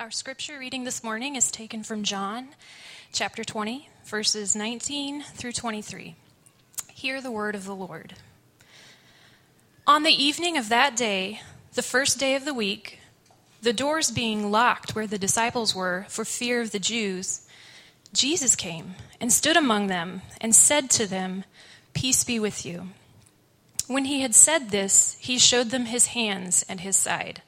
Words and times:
Our 0.00 0.10
scripture 0.10 0.58
reading 0.58 0.84
this 0.84 1.04
morning 1.04 1.36
is 1.36 1.50
taken 1.50 1.82
from 1.82 2.04
John 2.04 2.48
chapter 3.12 3.44
20, 3.44 3.90
verses 4.06 4.56
19 4.56 5.22
through 5.34 5.52
23. 5.52 6.16
Hear 6.90 7.20
the 7.20 7.30
word 7.30 7.54
of 7.54 7.66
the 7.66 7.74
Lord. 7.74 8.14
On 9.86 10.02
the 10.02 10.14
evening 10.14 10.56
of 10.56 10.70
that 10.70 10.96
day, 10.96 11.42
the 11.74 11.82
first 11.82 12.18
day 12.18 12.34
of 12.34 12.46
the 12.46 12.54
week, 12.54 12.98
the 13.60 13.74
doors 13.74 14.10
being 14.10 14.50
locked 14.50 14.94
where 14.94 15.06
the 15.06 15.18
disciples 15.18 15.74
were 15.74 16.06
for 16.08 16.24
fear 16.24 16.62
of 16.62 16.70
the 16.70 16.78
Jews, 16.78 17.46
Jesus 18.14 18.56
came 18.56 18.94
and 19.20 19.30
stood 19.30 19.58
among 19.58 19.88
them 19.88 20.22
and 20.40 20.56
said 20.56 20.88
to 20.92 21.06
them, 21.06 21.44
Peace 21.92 22.24
be 22.24 22.40
with 22.40 22.64
you. 22.64 22.88
When 23.86 24.06
he 24.06 24.22
had 24.22 24.34
said 24.34 24.70
this, 24.70 25.18
he 25.20 25.38
showed 25.38 25.68
them 25.68 25.84
his 25.84 26.06
hands 26.06 26.64
and 26.70 26.80
his 26.80 26.96
side. 26.96 27.42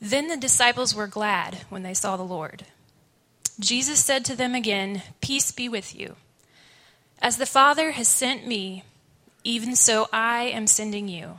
Then 0.00 0.28
the 0.28 0.36
disciples 0.36 0.94
were 0.94 1.06
glad 1.06 1.58
when 1.68 1.82
they 1.82 1.94
saw 1.94 2.16
the 2.16 2.22
Lord. 2.22 2.64
Jesus 3.58 4.02
said 4.02 4.24
to 4.24 4.36
them 4.36 4.54
again, 4.54 5.02
Peace 5.20 5.52
be 5.52 5.68
with 5.68 5.94
you. 5.94 6.16
As 7.20 7.36
the 7.36 7.46
Father 7.46 7.90
has 7.90 8.08
sent 8.08 8.46
me, 8.46 8.84
even 9.44 9.76
so 9.76 10.08
I 10.12 10.44
am 10.44 10.66
sending 10.66 11.08
you. 11.08 11.36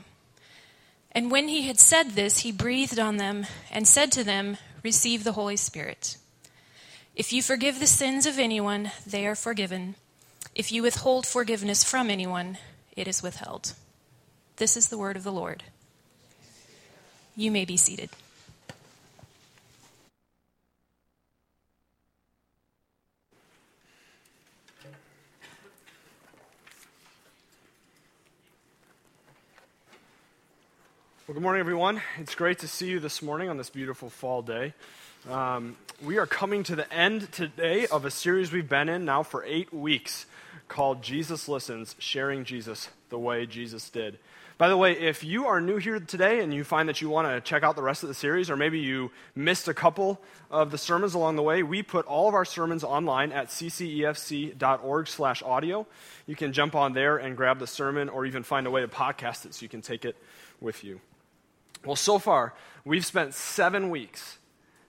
And 1.12 1.32
when 1.32 1.48
he 1.48 1.64
had 1.64 1.80
said 1.80 2.12
this, 2.12 2.40
he 2.40 2.52
breathed 2.52 3.00
on 3.00 3.18
them 3.18 3.48
and 3.72 3.88
said 3.88 4.12
to 4.14 4.24
them, 4.24 4.58
Receive 4.84 5.24
the 5.24 5.34
Holy 5.34 5.58
Spirit. 5.58 6.18
If 7.16 7.34
you 7.34 7.42
forgive 7.42 7.80
the 7.80 7.88
sins 7.88 8.26
of 8.26 8.40
anyone, 8.40 8.92
they 9.06 9.26
are 9.28 9.36
forgiven. 9.36 9.96
If 10.56 10.72
you 10.72 10.84
withhold 10.84 11.26
forgiveness 11.26 11.84
from 11.84 12.10
anyone, 12.10 12.58
it 12.96 13.08
is 13.08 13.24
withheld. 13.24 13.74
This 14.58 14.78
is 14.78 14.88
the 14.88 14.98
word 14.98 15.18
of 15.18 15.24
the 15.24 15.32
Lord. 15.32 15.64
You 17.36 17.52
may 17.52 17.66
be 17.66 17.78
seated. 17.78 18.10
Well, 31.32 31.36
good 31.36 31.44
morning, 31.44 31.62
everyone. 31.62 32.02
It's 32.18 32.36
great 32.36 32.60
to 32.60 32.68
see 32.68 32.90
you 32.90 33.00
this 33.00 33.22
morning 33.22 33.48
on 33.48 33.56
this 33.56 33.70
beautiful 33.70 34.10
fall 34.10 34.42
day. 34.42 34.74
Um, 35.30 35.78
we 36.04 36.18
are 36.18 36.28
coming 36.28 36.62
to 36.64 36.76
the 36.76 36.94
end 36.94 37.32
today 37.32 37.88
of 37.88 38.04
a 38.04 38.12
series 38.12 38.52
we've 38.52 38.68
been 38.68 38.90
in 38.90 39.06
now 39.06 39.24
for 39.24 39.42
eight 39.46 39.74
weeks 39.74 40.26
called 40.68 41.02
Jesus 41.02 41.48
Listens 41.48 41.96
Sharing 42.00 42.44
Jesus 42.44 42.90
the 43.08 43.18
Way 43.18 43.46
Jesus 43.46 43.90
Did. 43.90 44.20
By 44.58 44.68
the 44.68 44.76
way, 44.76 44.92
if 44.92 45.24
you 45.24 45.48
are 45.48 45.62
new 45.62 45.78
here 45.78 46.02
today 46.02 46.42
and 46.42 46.54
you 46.54 46.66
find 46.66 46.90
that 46.90 47.00
you 47.00 47.08
want 47.08 47.30
to 47.30 47.40
check 47.40 47.64
out 47.64 47.78
the 47.78 47.82
rest 47.82 48.04
of 48.04 48.10
the 48.10 48.14
series, 48.14 48.50
or 48.50 48.58
maybe 48.58 48.80
you 48.82 49.10
missed 49.34 49.70
a 49.70 49.74
couple 49.74 50.20
of 50.50 50.70
the 50.70 50.78
sermons 50.78 51.14
along 51.14 51.38
the 51.38 51.44
way, 51.44 51.64
we 51.64 51.82
put 51.82 52.06
all 52.08 52.28
of 52.28 52.34
our 52.34 52.44
sermons 52.44 52.84
online 52.84 53.32
at 53.32 53.48
ccefc.org 53.48 55.08
slash 55.08 55.42
audio. 55.44 55.88
You 56.28 56.36
can 56.36 56.52
jump 56.52 56.76
on 56.76 56.92
there 56.92 57.16
and 57.16 57.38
grab 57.38 57.60
the 57.60 57.68
sermon, 57.68 58.10
or 58.10 58.26
even 58.26 58.44
find 58.44 58.68
a 58.68 58.70
way 58.70 58.82
to 58.82 58.90
podcast 58.90 59.46
it 59.46 59.54
so 59.54 59.64
you 59.64 59.70
can 59.70 59.82
take 59.82 60.04
it 60.04 60.18
with 60.60 60.84
you. 60.84 61.00
Well, 61.86 61.96
so 61.96 62.20
far, 62.20 62.54
we've 62.86 63.06
spent 63.06 63.34
seven 63.34 63.90
weeks 63.90 64.38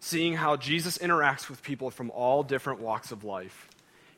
seeing 0.01 0.35
how 0.35 0.57
Jesus 0.57 0.99
interacts 0.99 1.49
with 1.49 1.63
people 1.63 1.91
from 1.91 2.11
all 2.11 2.43
different 2.43 2.81
walks 2.81 3.13
of 3.13 3.25
life, 3.25 3.69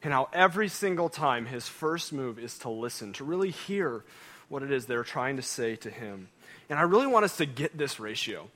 and 0.03 0.13
how 0.13 0.29
every 0.33 0.69
single 0.69 1.09
time 1.09 1.47
his 1.47 1.69
first 1.69 2.13
move 2.13 2.39
is 2.39 2.59
to 2.59 2.71
listen, 2.71 3.13
to 3.15 3.25
really 3.25 3.51
hear 3.51 4.03
what 4.49 4.63
it 4.63 4.73
is 4.73 4.87
they're 4.87 5.05
trying 5.05 5.37
to 5.37 5.43
say 5.43 5.77
to 5.77 5.91
him. 5.91 6.29
And 6.69 6.79
I 6.79 6.83
really 6.83 7.07
want 7.07 7.25
us 7.25 7.37
to 7.37 7.47
get 7.47 7.77
this 7.77 8.01
ratio. 8.01 8.49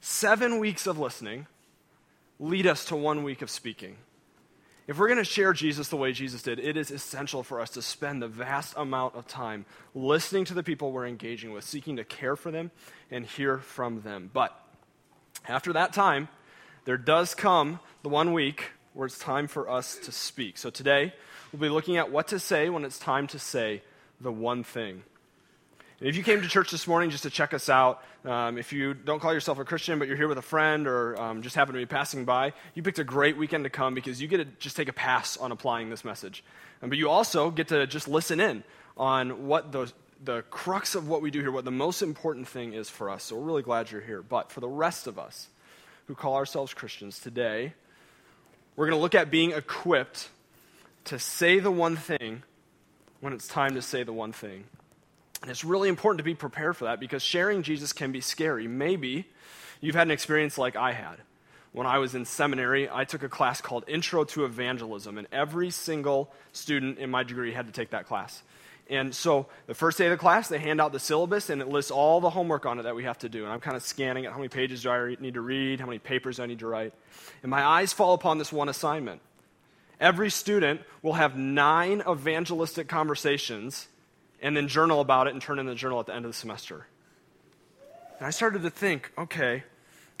Seven 0.00 0.58
weeks 0.58 0.86
of 0.86 0.98
listening 0.98 1.46
lead 2.38 2.66
us 2.66 2.84
to 2.86 2.96
one 2.96 3.22
week 3.22 3.42
of 3.42 3.50
speaking. 3.50 3.96
If 4.86 4.98
we're 4.98 5.08
going 5.08 5.18
to 5.18 5.24
share 5.24 5.52
Jesus 5.52 5.88
the 5.88 5.96
way 5.96 6.12
Jesus 6.12 6.42
did, 6.42 6.60
it 6.60 6.76
is 6.76 6.92
essential 6.92 7.42
for 7.42 7.60
us 7.60 7.70
to 7.70 7.82
spend 7.82 8.22
the 8.22 8.28
vast 8.28 8.74
amount 8.76 9.16
of 9.16 9.26
time 9.26 9.66
listening 9.94 10.44
to 10.44 10.54
the 10.54 10.62
people 10.62 10.92
we're 10.92 11.06
engaging 11.06 11.52
with, 11.52 11.64
seeking 11.64 11.96
to 11.96 12.04
care 12.04 12.36
for 12.36 12.52
them 12.52 12.70
and 13.10 13.26
hear 13.26 13.58
from 13.58 14.02
them. 14.02 14.30
But 14.32 14.56
after 15.48 15.72
that 15.72 15.92
time, 15.92 16.28
there 16.84 16.96
does 16.96 17.34
come 17.34 17.80
the 18.02 18.08
one 18.08 18.32
week 18.32 18.70
where 18.94 19.06
it's 19.06 19.18
time 19.18 19.48
for 19.48 19.68
us 19.68 19.98
to 20.04 20.12
speak. 20.12 20.56
So 20.56 20.70
today, 20.70 21.12
we'll 21.52 21.60
be 21.60 21.68
looking 21.68 21.96
at 21.96 22.12
what 22.12 22.28
to 22.28 22.38
say 22.38 22.70
when 22.70 22.84
it's 22.84 22.98
time 22.98 23.26
to 23.28 23.40
say 23.40 23.82
the 24.20 24.30
one 24.30 24.62
thing. 24.62 25.02
And 25.98 26.10
if 26.10 26.16
you 26.16 26.22
came 26.22 26.42
to 26.42 26.48
church 26.48 26.70
this 26.70 26.86
morning 26.86 27.08
just 27.08 27.22
to 27.22 27.30
check 27.30 27.54
us 27.54 27.70
out, 27.70 28.02
um, 28.26 28.58
if 28.58 28.70
you 28.70 28.92
don't 28.92 29.18
call 29.18 29.32
yourself 29.32 29.58
a 29.58 29.64
Christian, 29.64 29.98
but 29.98 30.08
you're 30.08 30.16
here 30.16 30.28
with 30.28 30.36
a 30.36 30.42
friend 30.42 30.86
or 30.86 31.18
um, 31.18 31.40
just 31.40 31.56
happen 31.56 31.72
to 31.72 31.80
be 31.80 31.86
passing 31.86 32.26
by, 32.26 32.52
you 32.74 32.82
picked 32.82 32.98
a 32.98 33.04
great 33.04 33.38
weekend 33.38 33.64
to 33.64 33.70
come 33.70 33.94
because 33.94 34.20
you 34.20 34.28
get 34.28 34.38
to 34.38 34.44
just 34.58 34.76
take 34.76 34.88
a 34.88 34.92
pass 34.92 35.38
on 35.38 35.52
applying 35.52 35.88
this 35.88 36.04
message. 36.04 36.44
Um, 36.82 36.90
but 36.90 36.98
you 36.98 37.08
also 37.08 37.50
get 37.50 37.68
to 37.68 37.86
just 37.86 38.08
listen 38.08 38.40
in 38.40 38.62
on 38.98 39.46
what 39.46 39.72
the, 39.72 39.90
the 40.22 40.42
crux 40.50 40.94
of 40.94 41.08
what 41.08 41.22
we 41.22 41.30
do 41.30 41.40
here, 41.40 41.50
what 41.50 41.64
the 41.64 41.70
most 41.70 42.02
important 42.02 42.46
thing 42.46 42.74
is 42.74 42.90
for 42.90 43.08
us. 43.08 43.24
So 43.24 43.36
we're 43.36 43.46
really 43.46 43.62
glad 43.62 43.90
you're 43.90 44.02
here. 44.02 44.20
But 44.20 44.52
for 44.52 44.60
the 44.60 44.68
rest 44.68 45.06
of 45.06 45.18
us 45.18 45.48
who 46.08 46.14
call 46.14 46.34
ourselves 46.34 46.74
Christians 46.74 47.20
today, 47.20 47.72
we're 48.76 48.84
going 48.84 48.98
to 48.98 49.02
look 49.02 49.14
at 49.14 49.30
being 49.30 49.52
equipped 49.52 50.28
to 51.04 51.18
say 51.18 51.58
the 51.58 51.70
one 51.70 51.96
thing 51.96 52.42
when 53.20 53.32
it's 53.32 53.48
time 53.48 53.74
to 53.76 53.82
say 53.82 54.02
the 54.02 54.12
one 54.12 54.32
thing. 54.32 54.64
And 55.46 55.52
it's 55.52 55.62
really 55.62 55.88
important 55.88 56.18
to 56.18 56.24
be 56.24 56.34
prepared 56.34 56.76
for 56.76 56.86
that 56.86 56.98
because 56.98 57.22
sharing 57.22 57.62
Jesus 57.62 57.92
can 57.92 58.10
be 58.10 58.20
scary. 58.20 58.66
Maybe 58.66 59.28
you've 59.80 59.94
had 59.94 60.08
an 60.08 60.10
experience 60.10 60.58
like 60.58 60.74
I 60.74 60.90
had. 60.90 61.18
When 61.70 61.86
I 61.86 61.98
was 61.98 62.16
in 62.16 62.24
seminary, 62.24 62.90
I 62.90 63.04
took 63.04 63.22
a 63.22 63.28
class 63.28 63.60
called 63.60 63.84
Intro 63.86 64.24
to 64.24 64.44
Evangelism, 64.44 65.18
and 65.18 65.28
every 65.30 65.70
single 65.70 66.32
student 66.50 66.98
in 66.98 67.10
my 67.10 67.22
degree 67.22 67.52
had 67.52 67.66
to 67.66 67.72
take 67.72 67.90
that 67.90 68.08
class. 68.08 68.42
And 68.90 69.14
so 69.14 69.46
the 69.68 69.74
first 69.74 69.98
day 69.98 70.06
of 70.06 70.10
the 70.10 70.16
class, 70.16 70.48
they 70.48 70.58
hand 70.58 70.80
out 70.80 70.90
the 70.90 70.98
syllabus 70.98 71.48
and 71.48 71.62
it 71.62 71.68
lists 71.68 71.92
all 71.92 72.20
the 72.20 72.30
homework 72.30 72.66
on 72.66 72.80
it 72.80 72.82
that 72.82 72.96
we 72.96 73.04
have 73.04 73.18
to 73.18 73.28
do. 73.28 73.44
And 73.44 73.52
I'm 73.52 73.60
kind 73.60 73.76
of 73.76 73.84
scanning 73.84 74.24
it. 74.24 74.32
How 74.32 74.38
many 74.38 74.48
pages 74.48 74.82
do 74.82 74.90
I 74.90 75.16
need 75.20 75.34
to 75.34 75.40
read? 75.40 75.78
How 75.78 75.86
many 75.86 76.00
papers 76.00 76.38
do 76.38 76.42
I 76.42 76.46
need 76.46 76.58
to 76.58 76.66
write? 76.66 76.92
And 77.42 77.50
my 77.50 77.64
eyes 77.64 77.92
fall 77.92 78.14
upon 78.14 78.38
this 78.38 78.52
one 78.52 78.68
assignment. 78.68 79.20
Every 80.00 80.28
student 80.28 80.80
will 81.02 81.12
have 81.12 81.38
nine 81.38 82.02
evangelistic 82.08 82.88
conversations 82.88 83.86
and 84.40 84.56
then 84.56 84.68
journal 84.68 85.00
about 85.00 85.26
it 85.26 85.32
and 85.32 85.42
turn 85.42 85.58
in 85.58 85.66
the 85.66 85.74
journal 85.74 86.00
at 86.00 86.06
the 86.06 86.14
end 86.14 86.24
of 86.24 86.30
the 86.30 86.36
semester. 86.36 86.86
And 88.18 88.26
I 88.26 88.30
started 88.30 88.62
to 88.62 88.70
think 88.70 89.12
okay, 89.18 89.64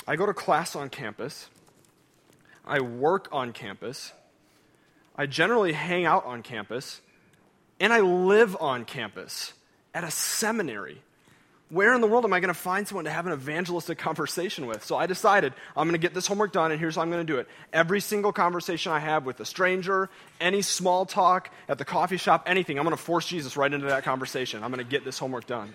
I 0.06 0.16
go 0.16 0.26
to 0.26 0.34
class 0.34 0.76
on 0.76 0.90
campus, 0.90 1.48
I 2.64 2.80
work 2.80 3.28
on 3.32 3.52
campus, 3.52 4.12
I 5.16 5.26
generally 5.26 5.72
hang 5.72 6.04
out 6.04 6.24
on 6.24 6.42
campus, 6.42 7.00
and 7.80 7.92
I 7.92 8.00
live 8.00 8.56
on 8.60 8.84
campus 8.84 9.52
at 9.94 10.04
a 10.04 10.10
seminary 10.10 11.02
where 11.68 11.94
in 11.94 12.00
the 12.00 12.06
world 12.06 12.24
am 12.24 12.32
I 12.32 12.38
going 12.38 12.48
to 12.48 12.54
find 12.54 12.86
someone 12.86 13.06
to 13.06 13.10
have 13.10 13.26
an 13.26 13.32
evangelistic 13.32 13.98
conversation 13.98 14.66
with? 14.66 14.84
So 14.84 14.96
I 14.96 15.06
decided 15.06 15.52
I'm 15.76 15.88
going 15.88 16.00
to 16.00 16.04
get 16.04 16.14
this 16.14 16.26
homework 16.26 16.52
done, 16.52 16.70
and 16.70 16.78
here's 16.78 16.94
how 16.94 17.02
I'm 17.02 17.10
going 17.10 17.26
to 17.26 17.32
do 17.32 17.40
it. 17.40 17.48
Every 17.72 18.00
single 18.00 18.32
conversation 18.32 18.92
I 18.92 19.00
have 19.00 19.26
with 19.26 19.40
a 19.40 19.44
stranger, 19.44 20.08
any 20.40 20.62
small 20.62 21.06
talk 21.06 21.50
at 21.68 21.78
the 21.78 21.84
coffee 21.84 22.18
shop, 22.18 22.44
anything, 22.46 22.78
I'm 22.78 22.84
going 22.84 22.96
to 22.96 23.02
force 23.02 23.26
Jesus 23.26 23.56
right 23.56 23.72
into 23.72 23.88
that 23.88 24.04
conversation. 24.04 24.62
I'm 24.62 24.70
going 24.70 24.84
to 24.84 24.88
get 24.88 25.04
this 25.04 25.18
homework 25.18 25.46
done. 25.46 25.74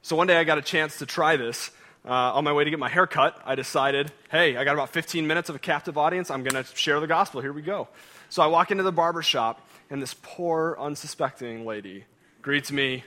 So 0.00 0.16
one 0.16 0.26
day 0.26 0.38
I 0.38 0.44
got 0.44 0.56
a 0.56 0.62
chance 0.62 0.98
to 0.98 1.06
try 1.06 1.36
this. 1.36 1.70
Uh, 2.06 2.36
on 2.36 2.44
my 2.44 2.52
way 2.52 2.64
to 2.64 2.68
get 2.68 2.78
my 2.78 2.90
hair 2.90 3.06
cut, 3.06 3.40
I 3.46 3.54
decided, 3.54 4.12
hey, 4.30 4.58
I 4.58 4.64
got 4.64 4.74
about 4.74 4.90
15 4.90 5.26
minutes 5.26 5.48
of 5.48 5.56
a 5.56 5.58
captive 5.58 5.96
audience. 5.96 6.30
I'm 6.30 6.42
going 6.42 6.62
to 6.62 6.76
share 6.76 7.00
the 7.00 7.06
gospel. 7.06 7.40
Here 7.40 7.52
we 7.52 7.62
go. 7.62 7.88
So 8.28 8.42
I 8.42 8.46
walk 8.46 8.70
into 8.70 8.82
the 8.82 8.92
barber 8.92 9.22
shop, 9.22 9.66
and 9.88 10.02
this 10.02 10.14
poor, 10.20 10.76
unsuspecting 10.78 11.64
lady 11.64 12.04
greets 12.42 12.70
me 12.70 13.04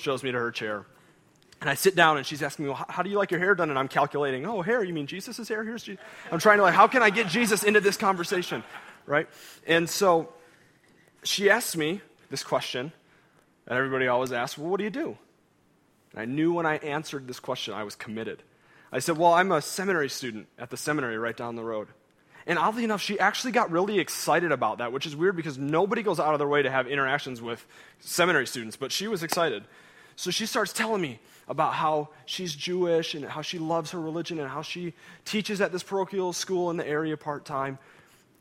shows 0.00 0.22
me 0.22 0.32
to 0.32 0.38
her 0.38 0.50
chair. 0.50 0.84
And 1.60 1.68
I 1.68 1.74
sit 1.74 1.94
down 1.94 2.16
and 2.16 2.26
she's 2.26 2.42
asking 2.42 2.64
me, 2.64 2.70
well, 2.70 2.86
how 2.88 3.02
do 3.02 3.10
you 3.10 3.18
like 3.18 3.30
your 3.30 3.40
hair 3.40 3.54
done? 3.54 3.68
And 3.68 3.78
I'm 3.78 3.88
calculating, 3.88 4.46
oh, 4.46 4.62
hair, 4.62 4.82
you 4.82 4.94
mean 4.94 5.06
Jesus' 5.06 5.46
hair? 5.46 5.62
Here's 5.62 5.82
Jesus. 5.82 6.02
I'm 6.32 6.38
trying 6.38 6.56
to 6.56 6.62
like, 6.62 6.74
how 6.74 6.86
can 6.86 7.02
I 7.02 7.10
get 7.10 7.28
Jesus 7.28 7.62
into 7.62 7.80
this 7.80 7.98
conversation? 7.98 8.64
Right? 9.06 9.28
And 9.66 9.88
so 9.88 10.32
she 11.22 11.50
asked 11.50 11.76
me 11.76 12.00
this 12.30 12.42
question, 12.42 12.92
and 13.66 13.78
everybody 13.78 14.08
always 14.08 14.32
asks, 14.32 14.56
well, 14.56 14.70
what 14.70 14.78
do 14.78 14.84
you 14.84 14.90
do? 14.90 15.18
And 16.12 16.22
I 16.22 16.24
knew 16.24 16.54
when 16.54 16.64
I 16.64 16.76
answered 16.76 17.28
this 17.28 17.40
question, 17.40 17.74
I 17.74 17.84
was 17.84 17.94
committed. 17.94 18.42
I 18.90 18.98
said, 18.98 19.18
well, 19.18 19.34
I'm 19.34 19.52
a 19.52 19.60
seminary 19.60 20.08
student 20.08 20.46
at 20.58 20.70
the 20.70 20.76
seminary 20.76 21.18
right 21.18 21.36
down 21.36 21.56
the 21.56 21.62
road. 21.62 21.88
And 22.46 22.58
oddly 22.58 22.84
enough, 22.84 23.02
she 23.02 23.20
actually 23.20 23.52
got 23.52 23.70
really 23.70 24.00
excited 24.00 24.50
about 24.50 24.78
that, 24.78 24.92
which 24.92 25.06
is 25.06 25.14
weird 25.14 25.36
because 25.36 25.58
nobody 25.58 26.02
goes 26.02 26.18
out 26.18 26.32
of 26.32 26.38
their 26.38 26.48
way 26.48 26.62
to 26.62 26.70
have 26.70 26.88
interactions 26.88 27.42
with 27.42 27.64
seminary 28.00 28.46
students, 28.46 28.76
but 28.76 28.90
she 28.90 29.06
was 29.08 29.22
excited. 29.22 29.64
So 30.20 30.30
she 30.30 30.44
starts 30.44 30.74
telling 30.74 31.00
me 31.00 31.18
about 31.48 31.72
how 31.72 32.10
she's 32.26 32.54
Jewish 32.54 33.14
and 33.14 33.24
how 33.24 33.40
she 33.40 33.58
loves 33.58 33.92
her 33.92 33.98
religion 33.98 34.38
and 34.38 34.50
how 34.50 34.60
she 34.60 34.92
teaches 35.24 35.62
at 35.62 35.72
this 35.72 35.82
parochial 35.82 36.34
school 36.34 36.68
in 36.70 36.76
the 36.76 36.86
area 36.86 37.16
part 37.16 37.46
time. 37.46 37.78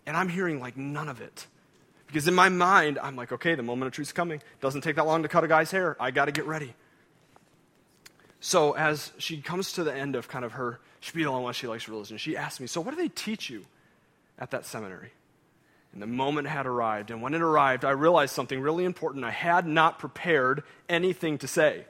And 0.06 0.18
I'm 0.18 0.28
hearing 0.28 0.60
like 0.60 0.76
none 0.76 1.08
of 1.08 1.22
it. 1.22 1.48
Because 2.06 2.28
in 2.28 2.34
my 2.34 2.50
mind, 2.50 3.00
I'm 3.02 3.16
like, 3.16 3.32
okay, 3.32 3.56
the 3.56 3.64
moment 3.64 3.88
of 3.88 3.94
truth's 3.94 4.12
coming. 4.12 4.42
Doesn't 4.60 4.82
take 4.82 4.98
that 4.98 5.06
long 5.06 5.24
to 5.24 5.30
cut 5.30 5.46
a 5.46 5.48
guy's 5.48 5.72
hair. 5.72 5.96
I 6.02 6.12
got 6.12 6.26
to 6.26 6.34
get 6.34 6.46
ready. 6.46 6.74
So 8.42 8.74
as 8.74 9.14
she 9.18 9.38
comes 9.38 9.72
to 9.74 9.86
the 9.86 9.96
end 9.96 10.18
of 10.18 10.28
kind 10.28 10.44
of 10.44 10.52
her 10.52 10.82
spiel 11.00 11.34
on 11.34 11.44
why 11.44 11.54
she 11.54 11.68
likes 11.68 11.88
religion. 11.88 12.18
She 12.18 12.36
asks 12.36 12.60
me, 12.60 12.68
So, 12.68 12.82
what 12.82 12.92
do 12.94 12.98
they 12.98 13.08
teach 13.08 13.50
you 13.50 13.66
at 14.38 14.52
that 14.52 14.66
seminary? 14.66 15.14
And 15.94 16.02
the 16.02 16.08
moment 16.08 16.48
had 16.48 16.68
arrived. 16.68 17.10
And 17.12 17.22
when 17.22 17.34
it 17.34 17.42
arrived, 17.42 17.84
I 17.84 17.92
realized 17.92 18.36
something 18.36 18.60
really 18.60 18.86
important. 18.86 19.26
I 19.26 19.32
had 19.32 19.66
not 19.66 20.00
prepared 20.00 20.64
anything 20.88 21.40
to 21.40 21.48
say. 21.48 21.86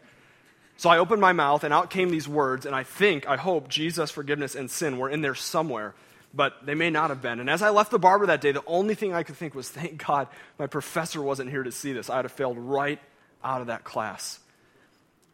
So 0.77 0.89
I 0.89 0.99
opened 0.99 1.19
my 1.19 1.33
mouth, 1.33 1.65
and 1.65 1.73
out 1.73 1.89
came 1.89 2.09
these 2.09 2.27
words, 2.27 2.65
and 2.65 2.73
I 2.73 2.83
think, 2.83 3.27
I 3.27 3.35
hope, 3.35 3.67
Jesus, 3.67 4.11
forgiveness, 4.11 4.55
and 4.55 4.71
sin 4.71 4.97
were 4.97 5.09
in 5.09 5.19
there 5.19 5.35
somewhere, 5.35 5.93
but 6.33 6.65
they 6.65 6.73
may 6.73 6.89
not 6.89 7.09
have 7.09 7.21
been. 7.21 7.41
And 7.41 7.49
as 7.49 7.61
I 7.61 7.69
left 7.71 7.91
the 7.91 7.99
barber 7.99 8.27
that 8.27 8.39
day, 8.39 8.53
the 8.53 8.63
only 8.65 8.95
thing 8.95 9.13
I 9.13 9.23
could 9.23 9.35
think 9.35 9.53
was, 9.53 9.67
thank 9.67 10.05
God 10.05 10.29
my 10.57 10.67
professor 10.67 11.21
wasn't 11.21 11.49
here 11.49 11.63
to 11.63 11.71
see 11.73 11.91
this. 11.91 12.09
I'd 12.09 12.23
have 12.23 12.31
failed 12.31 12.57
right 12.57 13.01
out 13.43 13.59
of 13.59 13.67
that 13.67 13.83
class. 13.83 14.39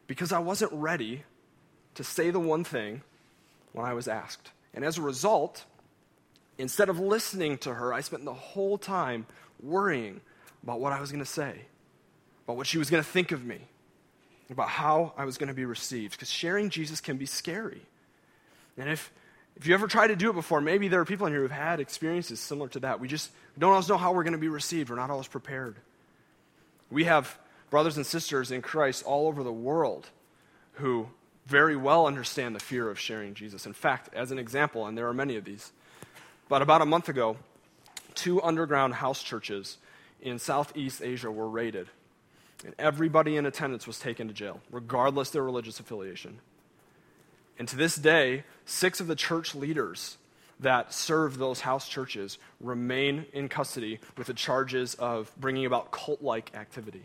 Because 0.07 0.31
I 0.31 0.39
wasn't 0.39 0.73
ready 0.73 1.23
to 1.93 2.03
say 2.03 2.31
the 2.31 2.39
one 2.39 2.63
thing 2.63 3.03
when 3.71 3.85
I 3.85 3.93
was 3.93 4.07
asked. 4.07 4.49
And 4.73 4.83
as 4.83 4.97
a 4.97 5.03
result, 5.03 5.63
Instead 6.57 6.89
of 6.89 6.99
listening 6.99 7.57
to 7.59 7.73
her, 7.73 7.93
I 7.93 8.01
spent 8.01 8.25
the 8.25 8.33
whole 8.33 8.77
time 8.77 9.25
worrying 9.61 10.21
about 10.63 10.79
what 10.79 10.93
I 10.93 11.01
was 11.01 11.11
going 11.11 11.23
to 11.23 11.29
say, 11.29 11.61
about 12.45 12.57
what 12.57 12.67
she 12.67 12.77
was 12.77 12.89
going 12.89 13.03
to 13.03 13.09
think 13.09 13.31
of 13.31 13.45
me, 13.45 13.59
about 14.49 14.69
how 14.69 15.13
I 15.17 15.25
was 15.25 15.37
going 15.37 15.49
to 15.49 15.53
be 15.53 15.65
received. 15.65 16.13
Because 16.13 16.29
sharing 16.29 16.69
Jesus 16.69 17.01
can 17.01 17.17
be 17.17 17.25
scary. 17.25 17.81
And 18.77 18.89
if, 18.89 19.11
if 19.55 19.67
you 19.67 19.73
ever 19.73 19.87
tried 19.87 20.07
to 20.07 20.15
do 20.15 20.29
it 20.29 20.33
before, 20.33 20.61
maybe 20.61 20.87
there 20.87 21.01
are 21.01 21.05
people 21.05 21.27
in 21.27 21.33
here 21.33 21.41
who've 21.41 21.51
had 21.51 21.79
experiences 21.79 22.39
similar 22.39 22.69
to 22.69 22.79
that. 22.81 22.99
We 22.99 23.07
just 23.07 23.31
don't 23.57 23.71
always 23.71 23.89
know 23.89 23.97
how 23.97 24.13
we're 24.13 24.23
going 24.23 24.33
to 24.33 24.39
be 24.39 24.49
received. 24.49 24.89
We're 24.89 24.95
not 24.95 25.09
always 25.09 25.27
prepared. 25.27 25.75
We 26.89 27.05
have 27.05 27.37
brothers 27.69 27.97
and 27.97 28.05
sisters 28.05 28.51
in 28.51 28.61
Christ 28.61 29.03
all 29.03 29.27
over 29.27 29.43
the 29.43 29.51
world 29.53 30.09
who 30.73 31.07
very 31.45 31.75
well 31.75 32.07
understand 32.07 32.55
the 32.55 32.59
fear 32.59 32.89
of 32.89 32.99
sharing 32.99 33.33
Jesus. 33.33 33.65
In 33.65 33.73
fact, 33.73 34.13
as 34.13 34.31
an 34.31 34.39
example, 34.39 34.85
and 34.87 34.97
there 34.97 35.07
are 35.07 35.13
many 35.13 35.35
of 35.35 35.45
these, 35.45 35.71
but 36.49 36.61
about 36.61 36.81
a 36.81 36.85
month 36.85 37.09
ago, 37.09 37.37
two 38.13 38.41
underground 38.41 38.95
house 38.95 39.21
churches 39.21 39.77
in 40.21 40.39
Southeast 40.39 41.01
Asia 41.01 41.31
were 41.31 41.49
raided. 41.49 41.87
And 42.63 42.73
everybody 42.79 43.37
in 43.37 43.45
attendance 43.45 43.85
was 43.85 43.99
taken 43.99 44.27
to 44.27 44.33
jail, 44.33 44.61
regardless 44.71 45.29
their 45.29 45.43
religious 45.43 45.79
affiliation. 45.79 46.39
And 47.59 47.67
to 47.67 47.75
this 47.75 47.95
day, 47.95 48.43
six 48.65 48.99
of 48.99 49.07
the 49.07 49.15
church 49.15 49.55
leaders 49.55 50.17
that 50.59 50.93
serve 50.93 51.37
those 51.37 51.61
house 51.61 51.87
churches 51.87 52.37
remain 52.61 53.25
in 53.33 53.49
custody 53.49 53.99
with 54.17 54.27
the 54.27 54.33
charges 54.33 54.95
of 54.95 55.31
bringing 55.37 55.65
about 55.65 55.91
cult 55.91 56.21
like 56.21 56.55
activity. 56.55 57.03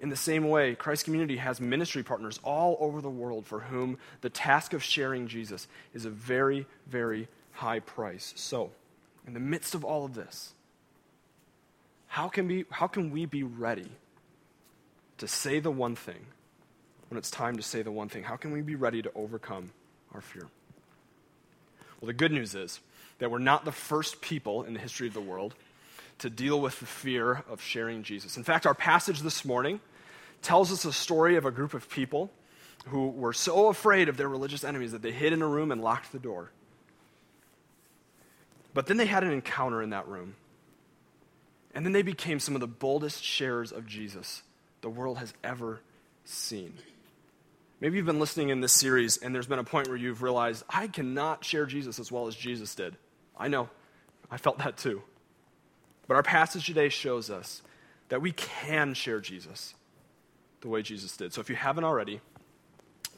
In 0.00 0.08
the 0.08 0.16
same 0.16 0.48
way, 0.48 0.74
Christ 0.74 1.04
Community 1.04 1.36
has 1.36 1.60
ministry 1.60 2.02
partners 2.02 2.40
all 2.42 2.76
over 2.80 3.00
the 3.00 3.08
world 3.08 3.46
for 3.46 3.60
whom 3.60 3.98
the 4.20 4.30
task 4.30 4.72
of 4.72 4.82
sharing 4.82 5.28
Jesus 5.28 5.68
is 5.94 6.04
a 6.04 6.10
very, 6.10 6.66
very 6.86 7.28
high 7.52 7.80
price. 7.80 8.32
So, 8.36 8.70
in 9.26 9.34
the 9.34 9.40
midst 9.40 9.74
of 9.74 9.84
all 9.84 10.04
of 10.04 10.14
this, 10.14 10.52
how 12.08 12.28
can, 12.28 12.46
we, 12.46 12.64
how 12.70 12.86
can 12.86 13.10
we 13.10 13.24
be 13.24 13.42
ready 13.42 13.90
to 15.18 15.28
say 15.28 15.60
the 15.60 15.70
one 15.70 15.96
thing 15.96 16.26
when 17.08 17.16
it's 17.16 17.30
time 17.30 17.56
to 17.56 17.62
say 17.62 17.82
the 17.82 17.92
one 17.92 18.08
thing? 18.08 18.24
How 18.24 18.36
can 18.36 18.52
we 18.52 18.60
be 18.60 18.74
ready 18.74 19.00
to 19.02 19.10
overcome 19.14 19.70
our 20.12 20.20
fear? 20.20 20.46
Well, 22.00 22.08
the 22.08 22.12
good 22.12 22.32
news 22.32 22.54
is 22.54 22.80
that 23.18 23.30
we're 23.30 23.38
not 23.38 23.64
the 23.64 23.72
first 23.72 24.20
people 24.20 24.64
in 24.64 24.74
the 24.74 24.80
history 24.80 25.06
of 25.06 25.14
the 25.14 25.20
world 25.20 25.54
to 26.18 26.28
deal 26.28 26.60
with 26.60 26.78
the 26.80 26.86
fear 26.86 27.44
of 27.48 27.62
sharing 27.62 28.02
Jesus. 28.02 28.36
In 28.36 28.44
fact, 28.44 28.66
our 28.66 28.74
passage 28.74 29.20
this 29.20 29.44
morning 29.44 29.80
tells 30.42 30.72
us 30.72 30.84
a 30.84 30.92
story 30.92 31.36
of 31.36 31.44
a 31.44 31.50
group 31.50 31.74
of 31.74 31.88
people 31.88 32.30
who 32.86 33.08
were 33.08 33.32
so 33.32 33.68
afraid 33.68 34.08
of 34.08 34.16
their 34.16 34.28
religious 34.28 34.64
enemies 34.64 34.92
that 34.92 35.02
they 35.02 35.12
hid 35.12 35.32
in 35.32 35.40
a 35.40 35.46
room 35.46 35.70
and 35.70 35.80
locked 35.80 36.12
the 36.12 36.18
door. 36.18 36.50
But 38.74 38.86
then 38.86 38.96
they 38.96 39.06
had 39.06 39.24
an 39.24 39.32
encounter 39.32 39.82
in 39.82 39.90
that 39.90 40.08
room. 40.08 40.36
And 41.74 41.84
then 41.84 41.92
they 41.92 42.02
became 42.02 42.38
some 42.38 42.54
of 42.54 42.60
the 42.60 42.66
boldest 42.66 43.24
sharers 43.24 43.72
of 43.72 43.86
Jesus 43.86 44.42
the 44.82 44.90
world 44.90 45.18
has 45.18 45.32
ever 45.42 45.80
seen. 46.24 46.74
Maybe 47.80 47.96
you've 47.96 48.06
been 48.06 48.20
listening 48.20 48.50
in 48.50 48.60
this 48.60 48.72
series 48.72 49.16
and 49.16 49.34
there's 49.34 49.46
been 49.46 49.58
a 49.58 49.64
point 49.64 49.88
where 49.88 49.96
you've 49.96 50.22
realized, 50.22 50.64
I 50.68 50.86
cannot 50.86 51.44
share 51.44 51.66
Jesus 51.66 51.98
as 51.98 52.12
well 52.12 52.26
as 52.26 52.36
Jesus 52.36 52.74
did. 52.74 52.96
I 53.36 53.48
know. 53.48 53.68
I 54.30 54.36
felt 54.36 54.58
that 54.58 54.76
too. 54.76 55.02
But 56.06 56.14
our 56.14 56.22
passage 56.22 56.66
today 56.66 56.88
shows 56.88 57.30
us 57.30 57.62
that 58.08 58.20
we 58.20 58.32
can 58.32 58.94
share 58.94 59.20
Jesus 59.20 59.74
the 60.60 60.68
way 60.68 60.82
Jesus 60.82 61.16
did. 61.16 61.32
So 61.32 61.40
if 61.40 61.48
you 61.48 61.56
haven't 61.56 61.84
already, 61.84 62.20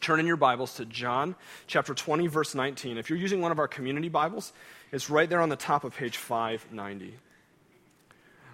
turn 0.01 0.21
in 0.21 0.27
your 0.27 0.37
Bibles 0.37 0.77
to 0.77 0.85
John 0.85 1.35
chapter 1.67 1.95
20, 1.95 2.27
verse 2.27 2.55
19. 2.55 2.99
If 2.99 3.11
you're 3.11 3.19
using 3.19 3.41
one 3.41 3.53
of 3.53 3.59
our 3.59 3.69
community 3.69 4.09
Bibles, 4.09 4.53
it's 4.95 5.11
right 5.11 5.29
there 5.29 5.41
on 5.41 5.49
the 5.49 5.57
top 5.57 5.83
of 5.83 5.97
page 5.97 6.17
590. 6.17 7.15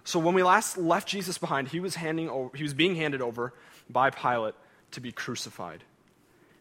So 0.05 0.19
when 0.19 0.33
we 0.33 0.43
last 0.43 0.79
left 0.79 1.07
Jesus 1.07 1.37
behind, 1.37 1.69
he 1.69 1.81
was, 1.81 1.97
handing 1.97 2.31
over, 2.31 2.57
he 2.57 2.63
was 2.63 2.73
being 2.73 2.97
handed 2.97 3.21
over 3.21 3.53
by 3.91 4.09
Pilate 4.09 4.55
to 4.93 5.03
be 5.03 5.13
crucified. 5.13 5.85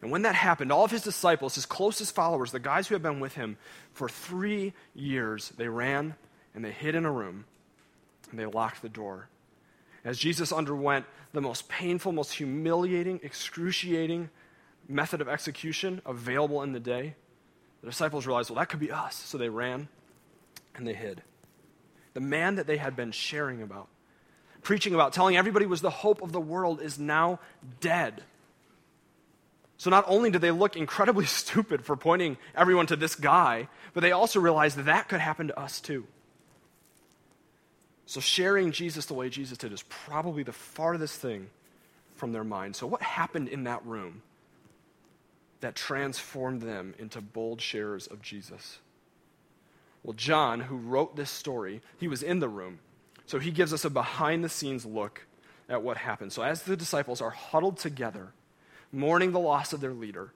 And 0.02 0.10
when 0.10 0.20
that 0.22 0.34
happened, 0.34 0.70
all 0.70 0.84
of 0.84 0.90
his 0.90 1.00
disciples, 1.00 1.54
his 1.54 1.64
closest 1.64 2.14
followers, 2.14 2.52
the 2.52 2.60
guys 2.60 2.88
who 2.88 2.94
had 2.94 3.02
been 3.02 3.20
with 3.20 3.36
him 3.36 3.56
for 3.94 4.06
three 4.06 4.74
years, 4.94 5.48
they 5.56 5.68
ran 5.68 6.14
and 6.54 6.62
they 6.62 6.72
hid 6.72 6.94
in 6.94 7.06
a 7.06 7.10
room 7.10 7.46
and 8.30 8.38
they 8.38 8.44
locked 8.44 8.82
the 8.82 8.90
door. 8.90 9.28
As 10.04 10.18
Jesus 10.18 10.52
underwent 10.52 11.06
the 11.32 11.40
most 11.40 11.70
painful, 11.70 12.12
most 12.12 12.34
humiliating, 12.34 13.18
excruciating 13.22 14.28
method 14.86 15.22
of 15.22 15.28
execution 15.28 16.02
available 16.04 16.62
in 16.62 16.72
the 16.72 16.80
day, 16.80 17.14
the 17.80 17.88
disciples 17.88 18.26
realized, 18.26 18.50
well, 18.50 18.58
that 18.58 18.68
could 18.68 18.80
be 18.80 18.90
us. 18.90 19.16
So 19.16 19.38
they 19.38 19.48
ran 19.48 19.88
and 20.74 20.86
they 20.86 20.94
hid. 20.94 21.22
The 22.14 22.20
man 22.20 22.56
that 22.56 22.66
they 22.66 22.76
had 22.76 22.96
been 22.96 23.12
sharing 23.12 23.62
about, 23.62 23.88
preaching 24.62 24.94
about, 24.94 25.12
telling 25.12 25.36
everybody 25.36 25.66
was 25.66 25.80
the 25.80 25.90
hope 25.90 26.22
of 26.22 26.32
the 26.32 26.40
world, 26.40 26.80
is 26.80 26.98
now 26.98 27.38
dead. 27.80 28.22
So 29.78 29.88
not 29.88 30.04
only 30.08 30.30
did 30.30 30.42
they 30.42 30.50
look 30.50 30.76
incredibly 30.76 31.24
stupid 31.26 31.84
for 31.84 31.96
pointing 31.96 32.36
everyone 32.54 32.86
to 32.88 32.96
this 32.96 33.14
guy, 33.14 33.68
but 33.94 34.00
they 34.00 34.12
also 34.12 34.40
realized 34.40 34.76
that 34.76 34.86
that 34.86 35.08
could 35.08 35.20
happen 35.20 35.48
to 35.48 35.58
us 35.58 35.80
too. 35.80 36.06
So 38.04 38.20
sharing 38.20 38.72
Jesus 38.72 39.06
the 39.06 39.14
way 39.14 39.30
Jesus 39.30 39.56
did 39.56 39.72
is 39.72 39.84
probably 39.84 40.42
the 40.42 40.52
farthest 40.52 41.20
thing 41.20 41.48
from 42.16 42.32
their 42.32 42.44
mind. 42.44 42.76
So 42.76 42.86
what 42.86 43.00
happened 43.00 43.48
in 43.48 43.64
that 43.64 43.86
room? 43.86 44.22
That 45.60 45.74
transformed 45.74 46.62
them 46.62 46.94
into 46.98 47.20
bold 47.20 47.60
sharers 47.60 48.06
of 48.06 48.22
Jesus. 48.22 48.78
Well, 50.02 50.14
John, 50.14 50.60
who 50.60 50.76
wrote 50.76 51.16
this 51.16 51.30
story, 51.30 51.82
he 51.98 52.08
was 52.08 52.22
in 52.22 52.38
the 52.38 52.48
room. 52.48 52.78
So 53.26 53.38
he 53.38 53.50
gives 53.50 53.72
us 53.72 53.84
a 53.84 53.90
behind 53.90 54.42
the 54.42 54.48
scenes 54.48 54.86
look 54.86 55.26
at 55.68 55.82
what 55.82 55.98
happened. 55.98 56.32
So 56.32 56.42
as 56.42 56.62
the 56.62 56.76
disciples 56.76 57.20
are 57.20 57.30
huddled 57.30 57.78
together, 57.78 58.32
mourning 58.92 59.32
the 59.32 59.38
loss 59.38 59.72
of 59.72 59.80
their 59.80 59.92
leader, 59.92 60.32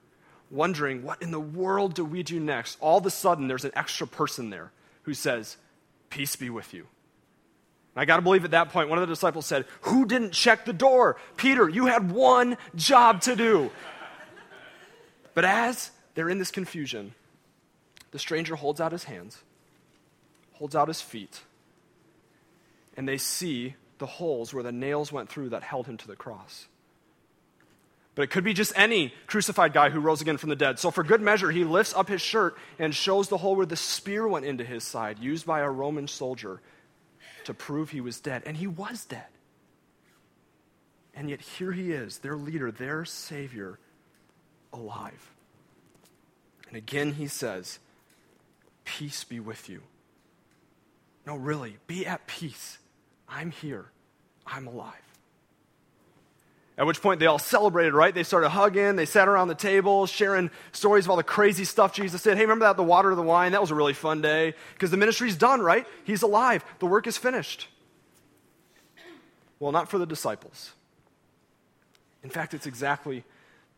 wondering, 0.49 1.03
what 1.03 1.21
in 1.21 1.31
the 1.31 1.39
world 1.39 1.93
do 1.95 2.05
we 2.05 2.23
do 2.23 2.39
next? 2.39 2.77
All 2.79 2.99
of 2.99 3.05
a 3.05 3.09
sudden, 3.09 3.47
there's 3.47 3.65
an 3.65 3.71
extra 3.75 4.07
person 4.07 4.49
there 4.49 4.71
who 5.03 5.13
says, 5.13 5.57
Peace 6.09 6.35
be 6.35 6.49
with 6.49 6.73
you. 6.73 6.87
And 7.95 8.01
I 8.01 8.05
got 8.05 8.17
to 8.17 8.21
believe 8.21 8.45
at 8.45 8.51
that 8.51 8.69
point, 8.69 8.89
one 8.89 8.97
of 8.97 9.07
the 9.07 9.13
disciples 9.13 9.45
said, 9.45 9.65
Who 9.81 10.05
didn't 10.05 10.31
check 10.31 10.65
the 10.65 10.73
door? 10.73 11.17
Peter, 11.35 11.67
you 11.67 11.87
had 11.87 12.11
one 12.11 12.57
job 12.75 13.21
to 13.21 13.35
do. 13.35 13.71
But 15.35 15.45
as 15.45 15.91
they're 16.15 16.29
in 16.29 16.39
this 16.39 16.49
confusion, 16.49 17.13
the 18.09 18.17
stranger 18.17 18.55
holds 18.55 18.81
out 18.81 18.91
his 18.91 19.03
hands, 19.03 19.43
holds 20.53 20.75
out 20.75 20.87
his 20.87 21.01
feet, 21.01 21.41
and 22.97 23.07
they 23.07 23.17
see 23.17 23.75
the 23.99 24.05
holes 24.05 24.53
where 24.53 24.63
the 24.63 24.71
nails 24.71 25.11
went 25.11 25.29
through 25.29 25.49
that 25.49 25.61
held 25.61 25.85
him 25.85 25.97
to 25.97 26.07
the 26.07 26.15
cross. 26.15 26.67
But 28.15 28.23
it 28.23 28.27
could 28.27 28.45
be 28.45 28.53
just 28.53 28.71
any 28.77 29.13
crucified 29.27 29.73
guy 29.73 29.89
who 29.89 29.99
rose 29.99 30.21
again 30.21 30.37
from 30.37 30.49
the 30.49 30.55
dead. 30.55 30.79
So, 30.79 30.89
for 30.89 31.03
good 31.03 31.19
measure, 31.19 31.51
he 31.51 31.65
lifts 31.65 31.93
up 31.93 32.07
his 32.07 32.21
shirt 32.21 32.57
and 32.79 32.95
shows 32.95 33.27
the 33.27 33.37
hole 33.37 33.57
where 33.57 33.65
the 33.65 33.75
spear 33.75 34.25
went 34.25 34.45
into 34.45 34.63
his 34.63 34.85
side, 34.85 35.19
used 35.19 35.45
by 35.45 35.59
a 35.59 35.69
Roman 35.69 36.07
soldier 36.07 36.61
to 37.43 37.53
prove 37.53 37.89
he 37.89 37.99
was 37.99 38.21
dead. 38.21 38.43
And 38.45 38.55
he 38.55 38.67
was 38.67 39.03
dead. 39.03 39.27
And 41.13 41.29
yet, 41.29 41.41
here 41.41 41.73
he 41.73 41.91
is, 41.91 42.19
their 42.19 42.37
leader, 42.37 42.71
their 42.71 43.03
Savior, 43.03 43.79
alive. 44.75 45.31
And 46.67 46.77
again, 46.77 47.13
he 47.13 47.27
says, 47.27 47.79
Peace 48.83 49.23
be 49.23 49.39
with 49.39 49.67
you. 49.69 49.81
No, 51.25 51.35
really, 51.35 51.77
be 51.87 52.05
at 52.05 52.27
peace. 52.27 52.77
I'm 53.27 53.51
here. 53.51 53.87
I'm 54.45 54.67
alive. 54.67 54.93
At 56.77 56.85
which 56.85 57.01
point 57.01 57.19
they 57.19 57.25
all 57.25 57.39
celebrated, 57.39 57.93
right? 57.93 58.13
They 58.13 58.23
started 58.23 58.49
hugging. 58.49 58.97
They 58.97 59.05
sat 59.05 59.27
around 59.27 59.47
the 59.47 59.55
table, 59.55 60.05
sharing 60.05 60.51
stories 60.73 61.05
of 61.05 61.11
all 61.11 61.15
the 61.15 61.23
crazy 61.23 61.63
stuff 61.63 61.93
Jesus 61.93 62.21
did. 62.21 62.35
Hey, 62.35 62.43
remember 62.43 62.65
that? 62.65 62.75
The 62.75 62.83
water 62.83 63.11
to 63.11 63.15
the 63.15 63.21
wine? 63.21 63.53
That 63.53 63.61
was 63.61 63.71
a 63.71 63.75
really 63.75 63.93
fun 63.93 64.21
day. 64.21 64.53
Because 64.73 64.91
the 64.91 64.97
ministry's 64.97 65.37
done, 65.37 65.61
right? 65.61 65.87
He's 66.03 66.21
alive. 66.21 66.65
The 66.79 66.85
work 66.85 67.07
is 67.07 67.17
finished. 67.17 67.69
Well, 69.57 69.71
not 69.71 69.89
for 69.89 69.97
the 69.97 70.05
disciples. 70.05 70.73
In 72.23 72.29
fact, 72.29 72.53
it's 72.53 72.65
exactly 72.65 73.23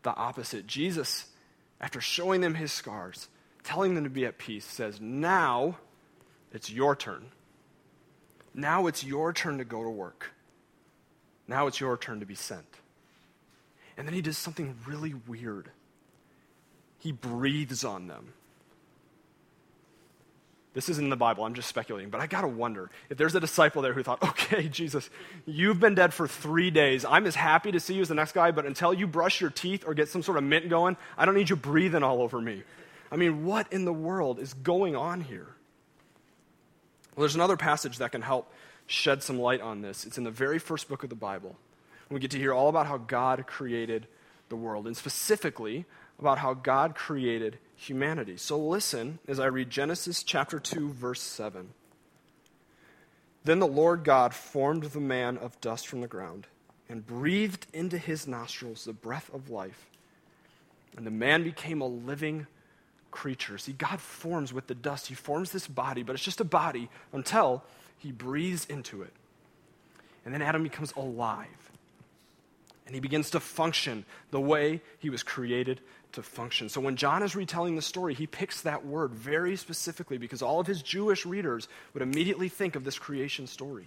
the 0.08 0.16
opposite. 0.16 0.66
Jesus 0.66 1.26
after 1.80 2.00
showing 2.00 2.40
them 2.40 2.54
his 2.54 2.72
scars, 2.72 3.28
telling 3.62 3.94
them 3.94 4.04
to 4.04 4.10
be 4.10 4.24
at 4.24 4.38
peace, 4.38 4.64
says, 4.64 5.00
Now 5.00 5.76
it's 6.52 6.70
your 6.70 6.96
turn. 6.96 7.26
Now 8.54 8.86
it's 8.86 9.04
your 9.04 9.32
turn 9.32 9.58
to 9.58 9.64
go 9.64 9.82
to 9.82 9.90
work. 9.90 10.32
Now 11.46 11.66
it's 11.66 11.78
your 11.78 11.96
turn 11.96 12.20
to 12.20 12.26
be 12.26 12.34
sent. 12.34 12.66
And 13.96 14.06
then 14.06 14.14
he 14.14 14.22
does 14.22 14.38
something 14.38 14.76
really 14.86 15.14
weird. 15.14 15.70
He 16.98 17.12
breathes 17.12 17.84
on 17.84 18.08
them. 18.08 18.32
This 20.78 20.90
isn't 20.90 21.02
in 21.02 21.10
the 21.10 21.16
Bible, 21.16 21.42
I'm 21.44 21.54
just 21.54 21.68
speculating, 21.68 22.08
but 22.08 22.20
I 22.20 22.28
gotta 22.28 22.46
wonder 22.46 22.88
if 23.10 23.18
there's 23.18 23.34
a 23.34 23.40
disciple 23.40 23.82
there 23.82 23.92
who 23.92 24.04
thought, 24.04 24.22
okay, 24.22 24.68
Jesus, 24.68 25.10
you've 25.44 25.80
been 25.80 25.96
dead 25.96 26.14
for 26.14 26.28
three 26.28 26.70
days. 26.70 27.04
I'm 27.04 27.26
as 27.26 27.34
happy 27.34 27.72
to 27.72 27.80
see 27.80 27.94
you 27.94 28.02
as 28.02 28.08
the 28.08 28.14
next 28.14 28.30
guy, 28.30 28.52
but 28.52 28.64
until 28.64 28.94
you 28.94 29.08
brush 29.08 29.40
your 29.40 29.50
teeth 29.50 29.82
or 29.84 29.92
get 29.92 30.08
some 30.08 30.22
sort 30.22 30.38
of 30.38 30.44
mint 30.44 30.68
going, 30.68 30.96
I 31.16 31.24
don't 31.24 31.34
need 31.34 31.50
you 31.50 31.56
breathing 31.56 32.04
all 32.04 32.22
over 32.22 32.40
me. 32.40 32.62
I 33.10 33.16
mean, 33.16 33.44
what 33.44 33.72
in 33.72 33.86
the 33.86 33.92
world 33.92 34.38
is 34.38 34.54
going 34.54 34.94
on 34.94 35.20
here? 35.20 35.48
Well, 37.16 37.22
there's 37.22 37.34
another 37.34 37.56
passage 37.56 37.98
that 37.98 38.12
can 38.12 38.22
help 38.22 38.48
shed 38.86 39.24
some 39.24 39.40
light 39.40 39.60
on 39.60 39.82
this. 39.82 40.04
It's 40.04 40.16
in 40.16 40.22
the 40.22 40.30
very 40.30 40.60
first 40.60 40.88
book 40.88 41.02
of 41.02 41.10
the 41.10 41.16
Bible. 41.16 41.56
We 42.08 42.20
get 42.20 42.30
to 42.30 42.38
hear 42.38 42.54
all 42.54 42.68
about 42.68 42.86
how 42.86 42.98
God 42.98 43.48
created 43.48 44.06
the 44.48 44.54
world, 44.54 44.86
and 44.86 44.96
specifically 44.96 45.86
about 46.20 46.38
how 46.38 46.54
God 46.54 46.94
created 46.94 47.58
humanity. 47.78 48.36
So 48.36 48.58
listen 48.58 49.20
as 49.28 49.38
I 49.38 49.46
read 49.46 49.70
Genesis 49.70 50.22
chapter 50.22 50.58
2, 50.58 50.90
verse 50.90 51.22
7. 51.22 51.68
Then 53.44 53.60
the 53.60 53.66
Lord 53.66 54.04
God 54.04 54.34
formed 54.34 54.82
the 54.82 55.00
man 55.00 55.38
of 55.38 55.58
dust 55.60 55.86
from 55.86 56.00
the 56.00 56.08
ground 56.08 56.48
and 56.88 57.06
breathed 57.06 57.66
into 57.72 57.96
his 57.96 58.26
nostrils 58.26 58.84
the 58.84 58.92
breath 58.92 59.30
of 59.32 59.48
life. 59.48 59.86
And 60.96 61.06
the 61.06 61.12
man 61.12 61.44
became 61.44 61.80
a 61.80 61.86
living 61.86 62.48
creature. 63.10 63.56
See, 63.56 63.72
God 63.72 64.00
forms 64.00 64.52
with 64.52 64.66
the 64.66 64.74
dust. 64.74 65.06
He 65.06 65.14
forms 65.14 65.52
this 65.52 65.68
body, 65.68 66.02
but 66.02 66.14
it's 66.14 66.24
just 66.24 66.40
a 66.40 66.44
body 66.44 66.90
until 67.12 67.62
he 67.96 68.10
breathes 68.10 68.66
into 68.66 69.02
it. 69.02 69.12
And 70.24 70.34
then 70.34 70.42
Adam 70.42 70.64
becomes 70.64 70.92
alive. 70.96 71.70
And 72.86 72.94
he 72.94 73.00
begins 73.00 73.30
to 73.30 73.40
function 73.40 74.04
the 74.30 74.40
way 74.40 74.82
he 74.98 75.10
was 75.10 75.22
created 75.22 75.80
to 76.12 76.22
function. 76.22 76.68
So 76.68 76.80
when 76.80 76.96
John 76.96 77.22
is 77.22 77.36
retelling 77.36 77.76
the 77.76 77.82
story, 77.82 78.14
he 78.14 78.26
picks 78.26 78.62
that 78.62 78.84
word 78.84 79.12
very 79.12 79.56
specifically 79.56 80.18
because 80.18 80.42
all 80.42 80.60
of 80.60 80.66
his 80.66 80.82
Jewish 80.82 81.26
readers 81.26 81.68
would 81.92 82.02
immediately 82.02 82.48
think 82.48 82.76
of 82.76 82.84
this 82.84 82.98
creation 82.98 83.46
story. 83.46 83.86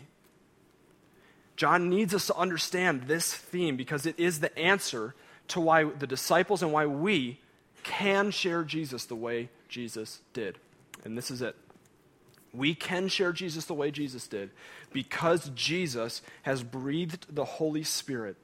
John 1.56 1.90
needs 1.90 2.14
us 2.14 2.28
to 2.28 2.36
understand 2.36 3.04
this 3.04 3.34
theme 3.34 3.76
because 3.76 4.06
it 4.06 4.20
is 4.20 4.40
the 4.40 4.58
answer 4.58 5.16
to 5.50 5.60
why 5.60 5.84
the 5.84 6.08
disciples 6.08 6.64
and 6.64 6.72
why 6.72 6.86
we 6.86 7.40
can 7.84 8.32
share 8.32 8.64
Jesus 8.64 9.06
the 9.06 9.16
way 9.16 9.50
Jesus 9.68 10.22
did. 10.34 10.58
And 11.04 11.18
this 11.18 11.32
is 11.32 11.42
it. 11.42 11.56
We 12.54 12.76
can 12.76 13.08
share 13.08 13.32
Jesus 13.32 13.66
the 13.66 13.74
way 13.74 13.92
Jesus 13.92 14.28
did 14.28 14.52
because 14.92 15.52
Jesus 15.56 16.22
has 16.44 16.64
breathed 16.64 17.34
the 17.34 17.46
Holy 17.46 17.84
Spirit 17.84 18.36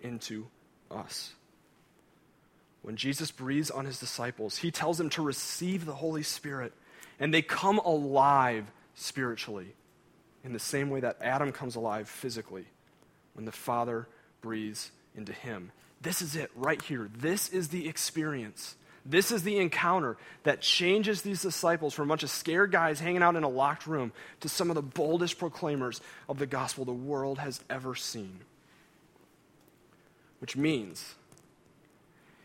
into 0.00 0.46
us. 0.90 1.32
When 2.82 2.96
Jesus 2.96 3.30
breathes 3.30 3.70
on 3.70 3.84
his 3.84 3.98
disciples, 3.98 4.58
he 4.58 4.70
tells 4.70 4.98
them 4.98 5.10
to 5.10 5.22
receive 5.22 5.86
the 5.86 5.94
Holy 5.94 6.22
Spirit, 6.22 6.72
and 7.20 7.32
they 7.32 7.42
come 7.42 7.78
alive 7.78 8.66
spiritually 8.94 9.74
in 10.44 10.52
the 10.52 10.58
same 10.58 10.90
way 10.90 11.00
that 11.00 11.18
Adam 11.20 11.52
comes 11.52 11.76
alive 11.76 12.08
physically 12.08 12.66
when 13.34 13.44
the 13.44 13.52
Father 13.52 14.08
breathes 14.40 14.90
into 15.14 15.32
him. 15.32 15.70
This 16.00 16.20
is 16.20 16.34
it 16.34 16.50
right 16.56 16.82
here. 16.82 17.08
This 17.16 17.48
is 17.48 17.68
the 17.68 17.88
experience. 17.88 18.74
This 19.04 19.30
is 19.32 19.42
the 19.42 19.58
encounter 19.58 20.16
that 20.42 20.60
changes 20.60 21.22
these 21.22 21.42
disciples 21.42 21.94
from 21.94 22.08
a 22.08 22.08
bunch 22.08 22.22
of 22.22 22.30
scared 22.30 22.70
guys 22.72 23.00
hanging 23.00 23.22
out 23.22 23.36
in 23.36 23.42
a 23.44 23.48
locked 23.48 23.86
room 23.86 24.12
to 24.40 24.48
some 24.48 24.70
of 24.70 24.74
the 24.74 24.82
boldest 24.82 25.38
proclaimers 25.38 26.00
of 26.28 26.38
the 26.38 26.46
gospel 26.46 26.84
the 26.84 26.92
world 26.92 27.38
has 27.38 27.60
ever 27.70 27.94
seen. 27.94 28.40
Which 30.40 30.56
means, 30.56 31.14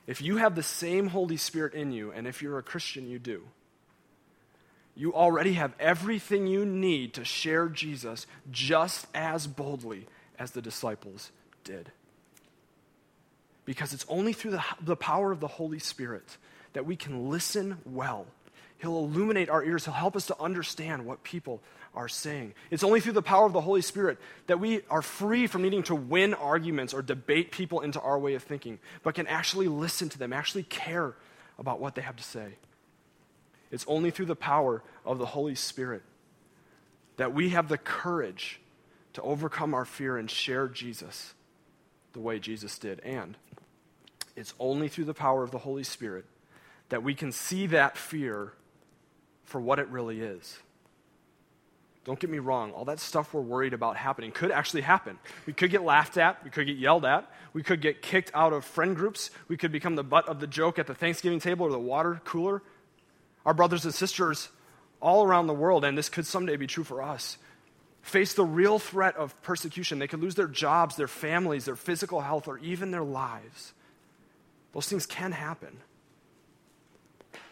if 0.07 0.21
you 0.21 0.37
have 0.37 0.55
the 0.55 0.63
same 0.63 1.07
Holy 1.07 1.37
Spirit 1.37 1.73
in 1.73 1.91
you, 1.91 2.11
and 2.11 2.25
if 2.25 2.41
you're 2.41 2.57
a 2.57 2.63
Christian, 2.63 3.09
you 3.09 3.19
do, 3.19 3.43
you 4.95 5.13
already 5.13 5.53
have 5.53 5.73
everything 5.79 6.47
you 6.47 6.65
need 6.65 7.13
to 7.15 7.25
share 7.25 7.67
Jesus 7.69 8.25
just 8.49 9.05
as 9.13 9.45
boldly 9.45 10.07
as 10.39 10.51
the 10.51 10.61
disciples 10.61 11.31
did. 11.63 11.91
Because 13.65 13.93
it's 13.93 14.05
only 14.07 14.33
through 14.33 14.51
the, 14.51 14.63
the 14.81 14.95
power 14.95 15.31
of 15.31 15.39
the 15.39 15.47
Holy 15.47 15.77
Spirit 15.77 16.37
that 16.73 16.85
we 16.85 16.95
can 16.95 17.29
listen 17.29 17.77
well. 17.85 18.25
He'll 18.79 18.97
illuminate 18.97 19.49
our 19.49 19.63
ears, 19.63 19.85
He'll 19.85 19.93
help 19.93 20.15
us 20.15 20.27
to 20.27 20.41
understand 20.41 21.05
what 21.05 21.23
people 21.23 21.61
are 21.97 22.07
saying. 22.07 22.53
It's 22.69 22.83
only 22.83 23.01
through 23.01 23.13
the 23.13 23.23
power 23.23 23.47
of 23.47 23.53
the 23.53 23.61
Holy 23.61 23.81
Spirit 23.81 24.19
that 24.45 24.59
we 24.59 24.81
are 24.89 25.01
free 25.01 25.47
from 25.47 25.63
needing 25.63 25.81
to 25.83 25.95
win 25.95 26.35
arguments 26.35 26.93
or 26.93 27.01
debate 27.01 27.51
people 27.51 27.81
into 27.81 27.99
our 27.99 28.19
way 28.19 28.35
of 28.35 28.43
thinking, 28.43 28.77
but 29.01 29.15
can 29.15 29.25
actually 29.25 29.67
listen 29.67 30.07
to 30.09 30.19
them, 30.19 30.31
actually 30.31 30.63
care 30.63 31.15
about 31.57 31.79
what 31.79 31.95
they 31.95 32.03
have 32.03 32.15
to 32.15 32.23
say. 32.23 32.53
It's 33.71 33.83
only 33.87 34.11
through 34.11 34.27
the 34.27 34.35
power 34.35 34.83
of 35.05 35.17
the 35.17 35.25
Holy 35.25 35.55
Spirit 35.55 36.03
that 37.17 37.33
we 37.33 37.49
have 37.49 37.67
the 37.67 37.79
courage 37.79 38.61
to 39.13 39.21
overcome 39.23 39.73
our 39.73 39.85
fear 39.85 40.17
and 40.17 40.29
share 40.29 40.67
Jesus 40.67 41.33
the 42.13 42.19
way 42.19 42.37
Jesus 42.37 42.77
did. 42.77 42.99
And 42.99 43.35
it's 44.35 44.53
only 44.59 44.87
through 44.87 45.05
the 45.05 45.15
power 45.15 45.41
of 45.41 45.49
the 45.49 45.57
Holy 45.57 45.83
Spirit 45.83 46.25
that 46.89 47.01
we 47.01 47.15
can 47.15 47.31
see 47.31 47.65
that 47.67 47.97
fear 47.97 48.53
for 49.45 49.59
what 49.59 49.79
it 49.79 49.87
really 49.87 50.21
is 50.21 50.59
don't 52.07 52.17
get 52.17 52.29
me 52.29 52.39
wrong, 52.39 52.71
all 52.71 52.85
that 52.85 53.01
stuff 53.01 53.33
we're 53.33 53.41
worried 53.41 53.73
about 53.73 53.97
happening 53.97 54.31
could 54.31 54.49
actually 54.49 54.79
happen. 54.79 55.19
We 55.45 55.51
could 55.51 55.69
get 55.71 55.83
laughed 55.83 56.15
at, 56.15 56.41
we 56.41 56.49
could 56.49 56.65
get 56.65 56.77
yelled 56.77 57.03
at, 57.03 57.29
we 57.51 57.63
could 57.63 57.81
get 57.81 58.01
kicked 58.01 58.31
out 58.33 58.53
of 58.53 58.63
friend 58.63 58.95
groups, 58.95 59.29
we 59.49 59.57
could 59.57 59.73
become 59.73 59.95
the 59.95 60.05
butt 60.05 60.29
of 60.29 60.39
the 60.39 60.47
joke 60.47 60.79
at 60.79 60.87
the 60.87 60.95
Thanksgiving 60.95 61.41
table 61.41 61.65
or 61.65 61.69
the 61.69 61.77
water 61.77 62.21
cooler. 62.23 62.63
Our 63.45 63.53
brothers 63.53 63.83
and 63.83 63.93
sisters 63.93 64.47
all 65.01 65.25
around 65.25 65.47
the 65.47 65.53
world, 65.53 65.83
and 65.83 65.97
this 65.97 66.07
could 66.07 66.25
someday 66.25 66.55
be 66.55 66.65
true 66.65 66.85
for 66.85 67.01
us, 67.01 67.37
face 68.01 68.33
the 68.33 68.45
real 68.45 68.79
threat 68.79 69.17
of 69.17 69.39
persecution. 69.41 69.99
They 69.99 70.07
could 70.07 70.21
lose 70.21 70.35
their 70.35 70.47
jobs, 70.47 70.95
their 70.95 71.09
families, 71.09 71.65
their 71.65 71.75
physical 71.75 72.21
health, 72.21 72.47
or 72.47 72.57
even 72.59 72.91
their 72.91 73.03
lives. 73.03 73.73
Those 74.71 74.87
things 74.87 75.05
can 75.05 75.33
happen. 75.33 75.81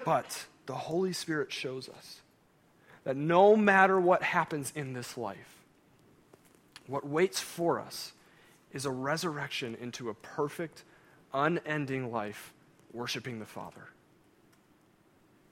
But 0.05 0.45
the 0.65 0.75
Holy 0.75 1.11
Spirit 1.11 1.51
shows 1.51 1.89
us 1.89 2.21
that 3.05 3.15
no 3.15 3.55
matter 3.55 3.99
what 3.99 4.21
happens 4.21 4.73
in 4.75 4.93
this 4.93 5.17
life, 5.17 5.63
what 6.87 7.07
waits 7.07 7.39
for 7.39 7.79
us 7.79 8.11
is 8.73 8.85
a 8.85 8.91
resurrection 8.91 9.77
into 9.79 10.09
a 10.09 10.13
perfect, 10.13 10.83
unending 11.33 12.11
life 12.11 12.53
worshiping 12.91 13.39
the 13.39 13.45
Father. 13.45 13.89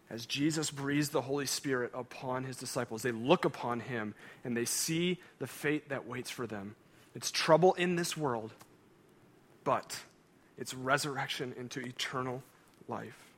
As 0.10 0.26
Jesus 0.26 0.70
breathes 0.70 1.10
the 1.10 1.22
Holy 1.22 1.46
Spirit 1.46 1.92
upon 1.94 2.44
his 2.44 2.58
disciples, 2.58 3.02
they 3.02 3.12
look 3.12 3.46
upon 3.46 3.80
him 3.80 4.14
and 4.44 4.56
they 4.56 4.66
see 4.66 5.20
the 5.40 5.48
fate 5.48 5.90
that 5.90 6.08
waits 6.08 6.30
for 6.30 6.46
them. 6.46 6.76
It's 7.16 7.32
trouble 7.32 7.74
in 7.74 7.96
this 7.96 8.18
world, 8.18 8.52
but 9.64 10.00
it's 10.58 10.74
resurrection 10.74 11.54
into 11.58 11.80
eternal 11.80 12.44
life. 12.88 13.33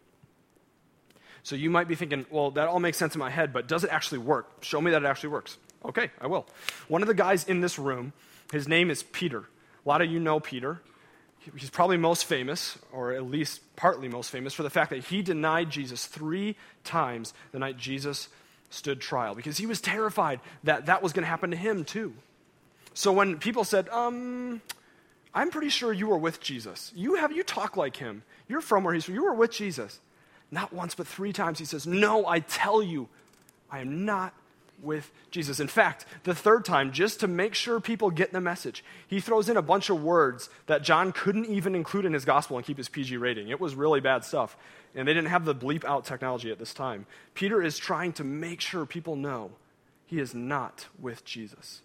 So 1.46 1.56
you 1.56 1.70
might 1.70 1.88
be 1.88 1.94
thinking, 1.94 2.25
well, 2.32 2.50
that 2.52 2.68
all 2.68 2.80
makes 2.80 2.98
sense 2.98 3.14
in 3.14 3.20
my 3.20 3.30
head, 3.30 3.54
but 3.54 3.68
does 3.68 3.84
it 3.84 3.92
actually 3.92 4.18
work? 4.18 4.64
Show 4.64 4.82
me 4.82 4.90
that 4.90 5.04
it 5.04 5.06
actually 5.06 5.30
works. 5.30 5.60
Okay, 5.86 6.10
I 6.20 6.25
will. 6.25 6.48
One 6.88 7.04
of 7.04 7.08
the 7.08 7.14
guys 7.14 7.48
in 7.48 7.62
this 7.62 7.78
room, 7.78 8.14
his 8.52 8.68
name 8.68 8.90
is 8.90 9.04
Peter. 9.04 9.42
A 9.86 9.88
lot 9.88 10.02
of 10.02 10.10
you 10.10 10.20
know 10.20 10.40
Peter. 10.40 10.82
He's 11.56 11.70
probably 11.70 11.98
most 11.98 12.25
famous, 12.25 12.80
or 12.92 13.12
at 13.12 13.30
least 13.30 13.62
partly 13.75 14.08
most 14.08 14.32
famous, 14.32 14.56
for 14.56 14.64
the 14.64 14.72
fact 14.72 14.90
that 14.90 15.04
he 15.04 15.22
denied 15.22 15.70
Jesus 15.70 16.08
three 16.08 16.56
times 16.84 17.32
the 17.52 17.60
night 17.60 17.78
Jesus 17.78 18.28
stood 18.72 19.00
trial 19.00 19.36
because 19.36 19.60
he 19.60 19.68
was 19.68 19.80
terrified 19.80 20.40
that 20.64 20.88
that 20.88 21.04
was 21.04 21.14
going 21.14 21.25
to 21.25 21.30
happen 21.30 21.52
to 21.52 21.58
him 21.58 21.86
too. 21.86 22.16
So 22.96 23.12
when 23.12 23.38
people 23.38 23.64
said, 23.64 23.88
um, 23.90 24.64
I'm 25.32 25.52
pretty 25.52 25.70
sure 25.70 25.94
you 25.94 26.08
were 26.08 26.18
with 26.18 26.42
Jesus. 26.42 26.92
You 26.96 27.16
have 27.16 27.32
you 27.32 27.44
talk 27.44 27.78
like 27.78 27.98
him. 27.98 28.24
You're 28.48 28.62
from 28.62 28.84
where 28.84 28.96
he's 28.96 29.04
from. 29.06 29.14
You 29.14 29.25
were 29.25 29.36
with 29.36 29.52
Jesus. 29.52 30.00
Not 30.52 30.74
once, 30.74 30.96
but 30.96 31.08
three 31.08 31.34
times 31.34 31.60
he 31.60 31.66
says, 31.66 31.88
No, 31.88 32.28
I 32.28 32.40
tell 32.40 32.82
you, 32.82 33.10
I 33.70 33.80
am 33.80 34.06
not 34.06 34.34
with 34.82 35.12
Jesus. 35.32 35.60
In 35.60 35.68
fact, 35.68 36.06
the 36.24 36.36
third 36.36 36.66
time, 36.66 36.92
just 36.92 37.20
to 37.22 37.28
make 37.28 37.56
sure 37.56 37.80
people 37.80 38.12
get 38.12 38.34
the 38.34 38.42
message, 38.42 38.84
he 39.08 39.20
throws 39.20 39.50
in 39.50 39.58
a 39.58 39.62
bunch 39.62 39.90
of 39.90 40.04
words 40.04 40.50
that 40.68 40.84
John 40.84 41.12
couldn't 41.12 41.46
even 41.46 41.75
include 41.75 42.06
in 42.06 42.14
his 42.14 42.25
gospel 42.25 42.58
and 42.58 42.66
keep 42.66 42.78
his 42.78 42.90
PG 42.90 43.18
rating. 43.18 43.50
It 43.50 43.60
was 43.60 43.75
really 43.75 44.02
bad 44.02 44.24
stuff. 44.24 44.58
And 44.94 45.08
they 45.08 45.14
didn't 45.14 45.30
have 45.30 45.46
the 45.46 45.56
bleep 45.56 45.84
out 45.84 46.06
technology 46.06 46.52
at 46.52 46.60
this 46.60 46.74
time. 46.74 47.06
Peter 47.34 47.62
is 47.62 47.78
trying 47.78 48.14
to 48.14 48.24
make 48.24 48.62
sure 48.62 48.86
people 48.86 49.16
know 49.16 49.52
he 50.06 50.20
is 50.20 50.34
not 50.34 50.88
with 51.00 51.25
Jesus. 51.25 51.82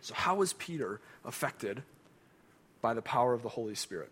So, 0.00 0.14
how 0.14 0.36
was 0.36 0.52
Peter 0.52 1.00
affected 1.24 1.82
by 2.80 2.94
the 2.94 3.02
power 3.02 3.34
of 3.34 3.42
the 3.42 3.48
Holy 3.48 3.74
Spirit? 3.74 4.10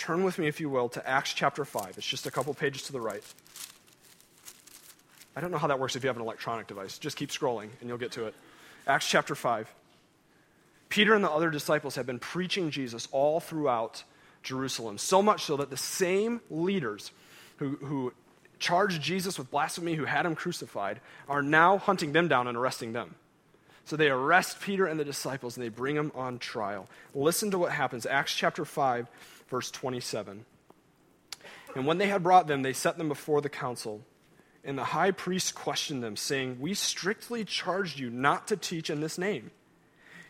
Turn 0.00 0.24
with 0.24 0.38
me, 0.38 0.48
if 0.48 0.60
you 0.60 0.70
will, 0.70 0.88
to 0.88 1.06
Acts 1.06 1.34
chapter 1.34 1.64
5. 1.64 1.98
It's 1.98 2.06
just 2.06 2.26
a 2.26 2.30
couple 2.30 2.54
pages 2.54 2.82
to 2.84 2.92
the 2.92 3.00
right. 3.00 3.22
I 5.36 5.40
don't 5.42 5.50
know 5.50 5.58
how 5.58 5.68
that 5.68 5.78
works 5.78 5.94
if 5.94 6.02
you 6.02 6.08
have 6.08 6.16
an 6.16 6.22
electronic 6.22 6.66
device. 6.66 6.98
Just 6.98 7.18
keep 7.18 7.28
scrolling 7.28 7.68
and 7.80 7.88
you'll 7.88 7.98
get 7.98 8.12
to 8.12 8.24
it. 8.24 8.34
Acts 8.86 9.06
chapter 9.06 9.34
5. 9.34 9.72
Peter 10.88 11.14
and 11.14 11.22
the 11.22 11.30
other 11.30 11.50
disciples 11.50 11.96
have 11.96 12.06
been 12.06 12.18
preaching 12.18 12.70
Jesus 12.70 13.08
all 13.12 13.40
throughout 13.40 14.02
Jerusalem, 14.42 14.96
so 14.96 15.22
much 15.22 15.44
so 15.44 15.58
that 15.58 15.68
the 15.68 15.76
same 15.76 16.40
leaders 16.50 17.12
who, 17.58 17.76
who 17.76 18.12
charged 18.58 19.02
Jesus 19.02 19.38
with 19.38 19.50
blasphemy, 19.50 19.94
who 19.94 20.06
had 20.06 20.24
him 20.24 20.34
crucified, 20.34 21.00
are 21.28 21.42
now 21.42 21.76
hunting 21.76 22.12
them 22.12 22.26
down 22.26 22.48
and 22.48 22.56
arresting 22.56 22.94
them. 22.94 23.16
So 23.84 23.96
they 23.96 24.08
arrest 24.08 24.60
Peter 24.60 24.86
and 24.86 24.98
the 24.98 25.04
disciples 25.04 25.56
and 25.56 25.64
they 25.64 25.68
bring 25.68 25.96
them 25.96 26.10
on 26.14 26.38
trial. 26.38 26.88
Listen 27.14 27.50
to 27.50 27.58
what 27.58 27.72
happens. 27.72 28.06
Acts 28.06 28.34
chapter 28.34 28.64
5, 28.64 29.08
verse 29.50 29.70
27. 29.70 30.46
And 31.74 31.86
when 31.86 31.98
they 31.98 32.06
had 32.06 32.22
brought 32.22 32.46
them, 32.46 32.62
they 32.62 32.72
set 32.72 32.96
them 32.98 33.08
before 33.08 33.40
the 33.40 33.48
council. 33.48 34.00
And 34.64 34.76
the 34.76 34.84
high 34.84 35.10
priest 35.10 35.54
questioned 35.54 36.02
them, 36.02 36.16
saying, 36.16 36.58
We 36.60 36.74
strictly 36.74 37.44
charged 37.44 37.98
you 37.98 38.10
not 38.10 38.48
to 38.48 38.56
teach 38.56 38.90
in 38.90 39.00
this 39.00 39.18
name. 39.18 39.50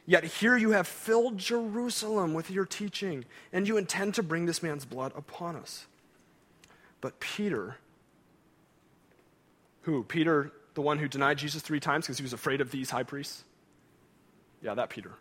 Yet 0.06 0.24
here 0.24 0.56
you 0.56 0.70
have 0.70 0.88
filled 0.88 1.38
Jerusalem 1.38 2.34
with 2.34 2.50
your 2.50 2.64
teaching, 2.64 3.24
and 3.52 3.68
you 3.68 3.76
intend 3.76 4.14
to 4.14 4.22
bring 4.22 4.46
this 4.46 4.62
man's 4.62 4.84
blood 4.84 5.12
upon 5.16 5.56
us. 5.56 5.86
But 7.00 7.20
Peter, 7.20 7.76
who? 9.82 10.04
Peter, 10.04 10.52
the 10.74 10.82
one 10.82 10.98
who 10.98 11.08
denied 11.08 11.38
Jesus 11.38 11.62
three 11.62 11.80
times 11.80 12.06
because 12.06 12.18
he 12.18 12.22
was 12.22 12.32
afraid 12.32 12.60
of 12.60 12.70
these 12.70 12.90
high 12.90 13.02
priests? 13.02 13.44
Yeah, 14.62 14.74
that 14.74 14.90
Peter. 14.90 15.12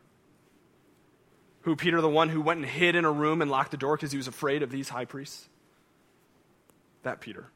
Who? 1.62 1.76
Peter, 1.76 2.02
the 2.02 2.10
one 2.10 2.30
who 2.30 2.42
went 2.42 2.60
and 2.60 2.70
hid 2.70 2.96
in 2.96 3.06
a 3.06 3.12
room 3.12 3.42
and 3.42 3.52
locked 3.52 3.72
the 3.72 3.78
door 3.78 3.96
because 3.96 4.12
he 4.12 4.18
was 4.18 4.28
afraid 4.28 4.64
of 4.64 4.72
these 4.72 4.90
high 4.90 5.06
priests? 5.06 5.50
That 7.04 7.20
Peter. 7.20 7.48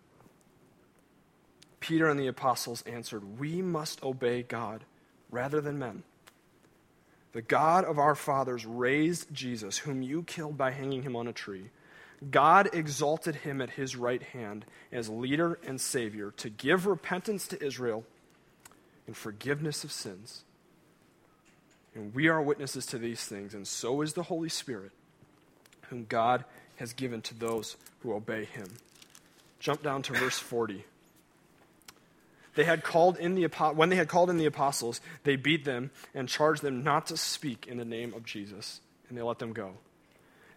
Peter 1.79 2.07
and 2.07 2.19
the 2.19 2.27
apostles 2.27 2.81
answered, 2.83 3.39
We 3.39 3.61
must 3.61 4.01
obey 4.03 4.43
God 4.43 4.85
rather 5.31 5.59
than 5.61 5.79
men. 5.79 6.03
The 7.33 7.41
God 7.41 7.83
of 7.83 7.97
our 7.97 8.15
fathers 8.15 8.65
raised 8.65 9.33
Jesus, 9.33 9.79
whom 9.79 10.01
you 10.01 10.23
killed 10.23 10.57
by 10.57 10.71
hanging 10.71 11.01
him 11.03 11.15
on 11.15 11.27
a 11.27 11.33
tree. 11.33 11.71
God 12.29 12.69
exalted 12.73 13.37
him 13.37 13.59
at 13.59 13.71
his 13.71 13.95
right 13.95 14.21
hand 14.21 14.65
as 14.91 15.09
leader 15.09 15.59
and 15.65 15.81
savior 15.81 16.31
to 16.37 16.49
give 16.49 16.85
repentance 16.85 17.47
to 17.47 17.61
Israel 17.61 18.05
and 19.07 19.17
forgiveness 19.17 19.83
of 19.83 19.91
sins. 19.91 20.45
And 21.95 22.13
we 22.13 22.27
are 22.27 22.41
witnesses 22.41 22.85
to 22.87 22.97
these 22.97 23.23
things, 23.23 23.53
and 23.53 23.67
so 23.67 24.01
is 24.01 24.13
the 24.13 24.23
Holy 24.23 24.49
Spirit, 24.49 24.91
whom 25.89 26.05
God 26.05 26.43
has 26.77 26.93
given 26.93 27.21
to 27.21 27.33
those 27.35 27.77
who 27.99 28.13
obey 28.13 28.45
him. 28.45 28.67
Jump 29.59 29.83
down 29.83 30.01
to 30.03 30.13
verse 30.13 30.39
40. 30.39 30.85
They 32.55 32.63
had 32.63 32.83
called 32.83 33.17
in 33.17 33.35
the, 33.35 33.47
when 33.75 33.89
they 33.89 33.95
had 33.95 34.07
called 34.07 34.29
in 34.29 34.37
the 34.37 34.45
apostles, 34.45 35.01
they 35.23 35.35
beat 35.35 35.65
them 35.65 35.91
and 36.13 36.29
charged 36.29 36.61
them 36.61 36.83
not 36.83 37.07
to 37.07 37.17
speak 37.17 37.67
in 37.67 37.77
the 37.77 37.85
name 37.85 38.13
of 38.13 38.25
Jesus, 38.25 38.81
and 39.09 39.17
they 39.17 39.21
let 39.21 39.39
them 39.39 39.53
go. 39.53 39.73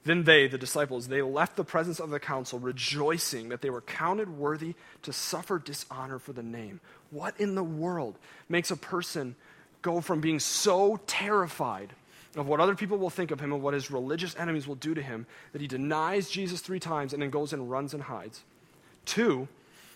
Then 0.05 0.23
they, 0.23 0.47
the 0.47 0.59
disciples, 0.59 1.09
they 1.09 1.21
left 1.21 1.57
the 1.57 1.64
presence 1.64 1.99
of 1.99 2.11
the 2.11 2.21
council, 2.21 2.61
rejoicing 2.61 3.49
that 3.49 3.61
they 3.61 3.71
were 3.71 3.81
counted 3.81 4.31
worthy 4.31 4.75
to 5.02 5.12
suffer 5.12 5.59
dishonor 5.59 6.19
for 6.19 6.33
the 6.33 6.45
name. 6.45 6.81
What 7.11 7.38
in 7.40 7.57
the 7.57 7.64
world 7.64 8.16
makes 8.49 8.71
a 8.71 8.76
person 8.76 9.35
go 9.87 10.00
from 10.00 10.21
being 10.21 10.40
so 10.40 10.99
terrified 11.07 11.93
of 12.35 12.49
what 12.49 12.59
other 12.59 12.75
people 12.75 12.99
will 12.99 13.09
think 13.09 13.31
of 13.31 13.38
him 13.38 13.52
and 13.52 13.62
what 13.62 13.73
his 13.73 13.88
religious 13.88 14.35
enemies 14.37 14.66
will 14.66 14.75
do 14.75 14.95
to 14.95 15.00
him 15.00 15.26
that 15.52 15.61
he 15.61 15.69
denies 15.69 16.28
Jesus 16.28 16.61
three 16.61 16.81
times 16.81 17.12
and 17.12 17.23
then 17.23 17.31
goes 17.31 17.52
and 17.52 17.71
runs 17.71 17.95
and 17.95 18.02
hides? 18.02 18.43
Two, 19.05 19.47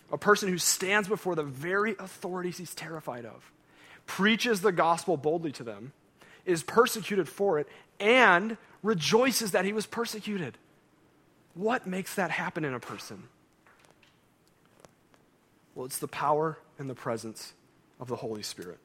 a 0.09 0.17
person 0.17 0.47
who 0.47 0.57
stands 0.57 1.09
before 1.09 1.35
the 1.35 1.43
very 1.43 1.97
authorities 1.99 2.57
he's 2.57 2.73
terrified 2.73 3.25
of, 3.25 3.51
preaches 4.05 4.61
the 4.61 4.71
gospel 4.71 5.17
boldly 5.17 5.51
to 5.51 5.63
them, 5.63 5.91
is 6.45 6.63
persecuted 6.63 7.27
for 7.27 7.59
it, 7.59 7.67
and 7.99 8.55
rejoices 8.81 9.51
that 9.51 9.65
he 9.65 9.73
was 9.73 9.85
persecuted. 9.85 10.57
What 11.53 11.85
makes 11.85 12.15
that 12.15 12.31
happen 12.31 12.63
in 12.63 12.73
a 12.73 12.79
person? 12.79 13.23
Well, 15.75 15.85
it's 15.85 15.99
the 15.99 16.07
power 16.07 16.57
and 16.79 16.89
the 16.89 16.95
presence 16.95 17.51
of 17.99 18.07
the 18.07 18.15
Holy 18.15 18.41
Spirit. 18.41 18.79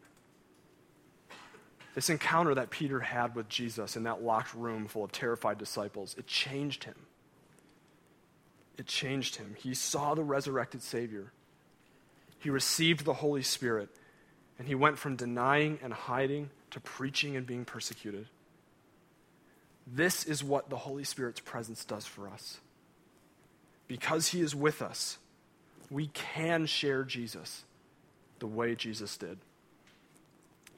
This 1.97 2.09
encounter 2.09 2.55
that 2.55 2.71
Peter 2.71 3.01
had 3.01 3.35
with 3.35 3.49
Jesus 3.49 3.97
in 3.97 4.05
that 4.05 4.23
locked 4.23 4.55
room 4.55 4.87
full 4.87 5.03
of 5.03 5.11
terrified 5.11 5.59
disciples, 5.59 6.15
it 6.17 6.29
changed 6.29 6.85
him 6.85 6.95
it 8.79 8.87
changed 8.87 9.37
him. 9.37 9.57
He 9.59 9.75
saw 9.75 10.15
the 10.15 10.25
resurrected 10.25 10.83
Savior. 10.83 11.33
He 12.39 12.51
received 12.51 13.05
the 13.05 13.15
Holy 13.15 13.43
Spirit, 13.43 13.89
and 14.59 14.69
he 14.69 14.75
went 14.75 14.99
from 14.99 15.17
denying 15.17 15.79
and 15.83 15.93
hiding 15.93 16.51
to 16.71 16.81
preaching 16.81 17.37
and 17.37 17.47
being 17.47 17.65
persecuted. 17.65 18.29
This 19.87 20.25
is 20.25 20.45
what 20.45 20.69
the 20.69 20.77
Holy 20.77 21.05
Spirit's 21.05 21.41
presence 21.41 21.85
does 21.85 22.05
for 22.05 22.29
us. 22.29 22.61
Because 23.89 24.29
he 24.29 24.41
is 24.41 24.55
with 24.55 24.83
us, 24.83 25.19
we 25.91 26.09
can 26.09 26.67
share 26.67 27.05
Jesus 27.05 27.63
the 28.41 28.47
way 28.47 28.75
Jesus 28.75 29.17
did. 29.17 29.39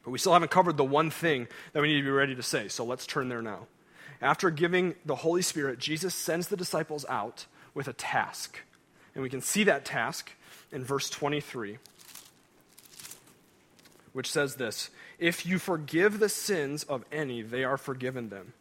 But 0.04 0.10
we 0.10 0.18
still 0.18 0.32
haven't 0.32 0.50
covered 0.50 0.76
the 0.76 0.84
one 0.84 1.10
thing 1.10 1.48
that 1.72 1.82
we 1.82 1.88
need 1.88 2.00
to 2.00 2.04
be 2.04 2.10
ready 2.10 2.34
to 2.34 2.42
say, 2.42 2.68
so 2.68 2.84
let's 2.84 3.06
turn 3.06 3.28
there 3.28 3.42
now. 3.42 3.66
After 4.20 4.50
giving 4.50 4.94
the 5.04 5.16
Holy 5.16 5.42
Spirit, 5.42 5.78
Jesus 5.78 6.14
sends 6.14 6.48
the 6.48 6.56
disciples 6.56 7.04
out 7.08 7.46
with 7.74 7.88
a 7.88 7.92
task. 7.92 8.60
And 9.14 9.22
we 9.22 9.30
can 9.30 9.40
see 9.40 9.64
that 9.64 9.84
task 9.84 10.32
in 10.72 10.84
verse 10.84 11.08
23, 11.10 11.78
which 14.12 14.30
says 14.30 14.56
this 14.56 14.90
If 15.18 15.46
you 15.46 15.58
forgive 15.58 16.18
the 16.18 16.28
sins 16.28 16.84
of 16.84 17.04
any, 17.12 17.42
they 17.42 17.64
are 17.64 17.76
forgiven 17.76 18.28
them. 18.28 18.52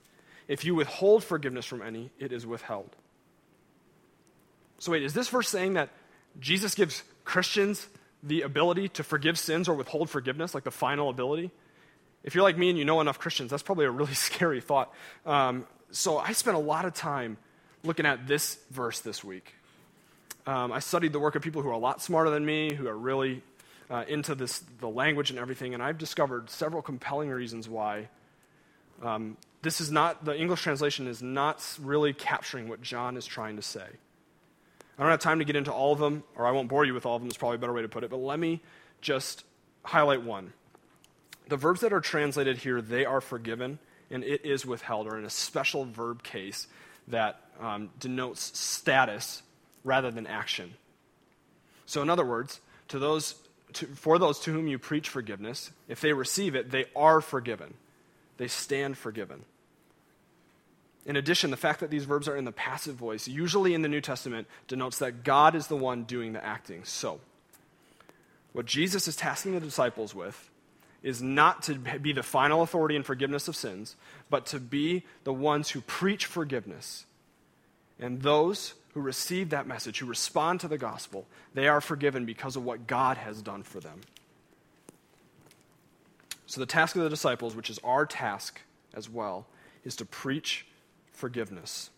If 0.48 0.64
you 0.64 0.76
withhold 0.76 1.24
forgiveness 1.24 1.66
from 1.66 1.82
any, 1.82 2.12
it 2.20 2.32
is 2.32 2.46
withheld. 2.46 2.96
So, 4.80 4.92
wait, 4.92 5.04
is 5.04 5.14
this 5.14 5.28
verse 5.28 5.50
saying 5.50 5.74
that 5.74 5.90
Jesus 6.40 6.76
gives 6.76 7.04
Christians 7.26 7.88
the 8.28 8.42
ability 8.42 8.90
to 8.90 9.04
forgive 9.04 9.40
sins 9.40 9.68
or 9.68 9.74
withhold 9.74 10.10
forgiveness, 10.10 10.54
like 10.54 10.64
the 10.64 10.72
final 10.72 11.10
ability? 11.10 11.52
If 12.24 12.36
you're 12.36 12.44
like 12.44 12.58
me 12.58 12.70
and 12.70 12.78
you 12.78 12.86
know 12.86 13.00
enough 13.02 13.20
Christians, 13.20 13.52
that's 13.52 13.64
probably 13.64 13.86
a 13.86 13.92
really 13.92 14.14
scary 14.28 14.62
thought. 14.62 14.94
Um, 15.26 15.66
so, 15.92 16.18
I 16.18 16.34
spent 16.34 16.58
a 16.58 16.60
lot 16.60 16.86
of 16.86 16.94
time 16.94 17.38
looking 17.84 18.06
at 18.06 18.28
this 18.28 18.60
verse 18.72 19.00
this 19.00 19.24
week. 19.24 19.54
Um, 20.46 20.72
I 20.72 20.80
studied 20.80 21.14
the 21.14 21.20
work 21.20 21.36
of 21.36 21.42
people 21.42 21.62
who 21.62 21.70
are 21.70 21.74
a 21.74 21.78
lot 21.78 22.02
smarter 22.02 22.30
than 22.30 22.46
me, 22.46 22.74
who 22.74 22.88
are 22.88 22.98
really 22.98 23.42
uh, 23.90 24.04
into 24.08 24.36
this, 24.36 24.60
the 24.80 24.88
language 24.90 25.30
and 25.30 25.40
everything, 25.40 25.74
and 25.74 25.82
I've 25.82 25.98
discovered 25.98 26.50
several 26.50 26.82
compelling 26.82 27.30
reasons 27.30 27.70
why 27.70 28.10
um, 29.02 29.38
this 29.62 29.82
is 29.82 29.92
not, 29.92 30.26
the 30.26 30.38
English 30.38 30.62
translation 30.62 31.08
is 31.08 31.22
not 31.22 31.64
really 31.82 32.14
capturing 32.14 32.68
what 32.68 32.82
John 32.82 33.18
is 33.18 33.26
trying 33.26 33.56
to 33.58 33.62
say. 33.62 33.88
I 34.98 35.04
don't 35.04 35.12
have 35.12 35.20
time 35.20 35.40
to 35.40 35.46
get 35.46 35.56
into 35.56 35.72
all 35.72 35.94
of 35.94 36.00
them, 36.00 36.24
or 36.36 36.48
I 36.48 36.52
won't 36.52 36.70
bore 36.70 36.84
you 36.84 36.94
with 36.94 37.06
all 37.06 37.16
of 37.16 37.22
them, 37.22 37.30
is 37.30 37.38
probably 37.38 37.56
a 37.56 37.60
better 37.60 37.74
way 37.74 37.84
to 37.84 37.90
put 37.90 38.04
it, 38.04 38.10
but 38.10 38.18
let 38.18 38.40
me 38.40 38.62
just 39.02 39.44
highlight 39.84 40.24
one. 40.24 40.54
The 41.50 41.58
verbs 41.58 41.82
that 41.82 41.94
are 41.94 42.02
translated 42.02 42.58
here, 42.58 42.82
they 42.82 43.06
are 43.06 43.22
forgiven, 43.22 43.80
and 44.10 44.24
it 44.24 44.44
is 44.44 44.66
withheld, 44.66 45.08
are 45.08 45.18
in 45.18 45.26
a 45.26 45.30
special 45.30 45.86
verb 45.86 46.24
case 46.24 46.68
that 47.08 47.40
um, 47.60 47.90
denotes 48.00 48.58
status 48.58 49.44
rather 49.84 50.12
than 50.12 50.28
action. 50.28 50.74
So, 51.86 52.02
in 52.02 52.10
other 52.10 52.26
words, 52.26 52.60
to 52.90 53.00
those, 53.00 53.36
to, 53.74 53.86
for 53.86 54.20
those 54.20 54.40
to 54.42 54.52
whom 54.52 54.68
you 54.68 54.78
preach 54.80 55.10
forgiveness, 55.10 55.72
if 55.88 56.02
they 56.02 56.12
receive 56.12 56.56
it, 56.56 56.72
they 56.72 56.86
are 56.96 57.22
forgiven. 57.22 57.76
They 58.38 58.48
stand 58.48 58.98
forgiven. 58.98 59.46
In 61.08 61.16
addition, 61.16 61.52
the 61.52 61.58
fact 61.58 61.80
that 61.80 61.90
these 61.90 62.04
verbs 62.04 62.28
are 62.28 62.36
in 62.36 62.44
the 62.44 62.52
passive 62.52 62.96
voice, 62.96 63.30
usually 63.30 63.74
in 63.74 63.82
the 63.82 63.88
New 63.88 64.02
Testament, 64.02 64.46
denotes 64.68 65.00
that 65.00 65.24
God 65.24 65.56
is 65.56 65.68
the 65.68 65.78
one 65.78 66.04
doing 66.04 66.34
the 66.34 66.46
acting. 66.46 66.84
So, 66.84 67.22
what 68.52 68.66
Jesus 68.66 69.08
is 69.08 69.16
tasking 69.16 69.54
the 69.54 69.62
disciples 69.62 70.14
with 70.14 70.50
is 71.02 71.22
not 71.22 71.64
to 71.64 71.76
be 71.76 72.12
the 72.12 72.24
final 72.24 72.62
authority 72.62 72.98
in 72.98 73.04
forgiveness 73.04 73.48
of 73.48 73.56
sins, 73.56 73.96
but 74.30 74.46
to 74.48 74.60
be 74.60 75.06
the 75.24 75.32
ones 75.32 75.70
who 75.70 75.80
preach 75.80 76.26
forgiveness. 76.26 77.06
And 78.00 78.22
those 78.22 78.74
who 78.94 79.00
receive 79.00 79.50
that 79.52 79.66
message, 79.68 80.00
who 80.00 80.08
respond 80.08 80.60
to 80.60 80.68
the 80.68 80.78
gospel, 80.78 81.26
they 81.54 81.70
are 81.70 81.80
forgiven 81.80 82.26
because 82.26 82.58
of 82.58 82.66
what 82.66 82.86
God 82.86 83.16
has 83.16 83.42
done 83.42 83.64
for 83.64 83.80
them. 83.80 84.02
So, 86.48 86.60
the 86.60 86.66
task 86.66 86.98
of 86.98 87.04
the 87.04 87.10
disciples, 87.10 87.56
which 87.56 87.70
is 87.70 87.80
our 87.82 88.06
task 88.06 88.60
as 88.94 89.10
well, 89.10 89.46
is 89.86 89.96
to 89.98 90.06
preach 90.06 90.66
forgiveness. 91.18 91.90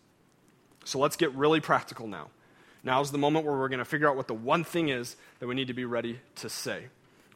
So, 0.84 0.98
let's 0.98 1.16
get 1.16 1.32
really 1.34 1.60
practical 1.60 2.06
now. 2.06 2.28
Now 2.82 3.00
is 3.00 3.10
the 3.10 3.18
moment 3.18 3.44
where 3.46 3.56
we're 3.56 3.68
going 3.68 3.80
to 3.80 3.84
figure 3.84 4.08
out 4.08 4.16
what 4.16 4.26
the 4.26 4.34
one 4.34 4.64
thing 4.64 4.88
is 4.88 5.16
that 5.38 5.46
we 5.46 5.54
need 5.54 5.68
to 5.68 5.74
be 5.74 5.84
ready 5.84 6.18
to 6.36 6.48
say. 6.48 6.84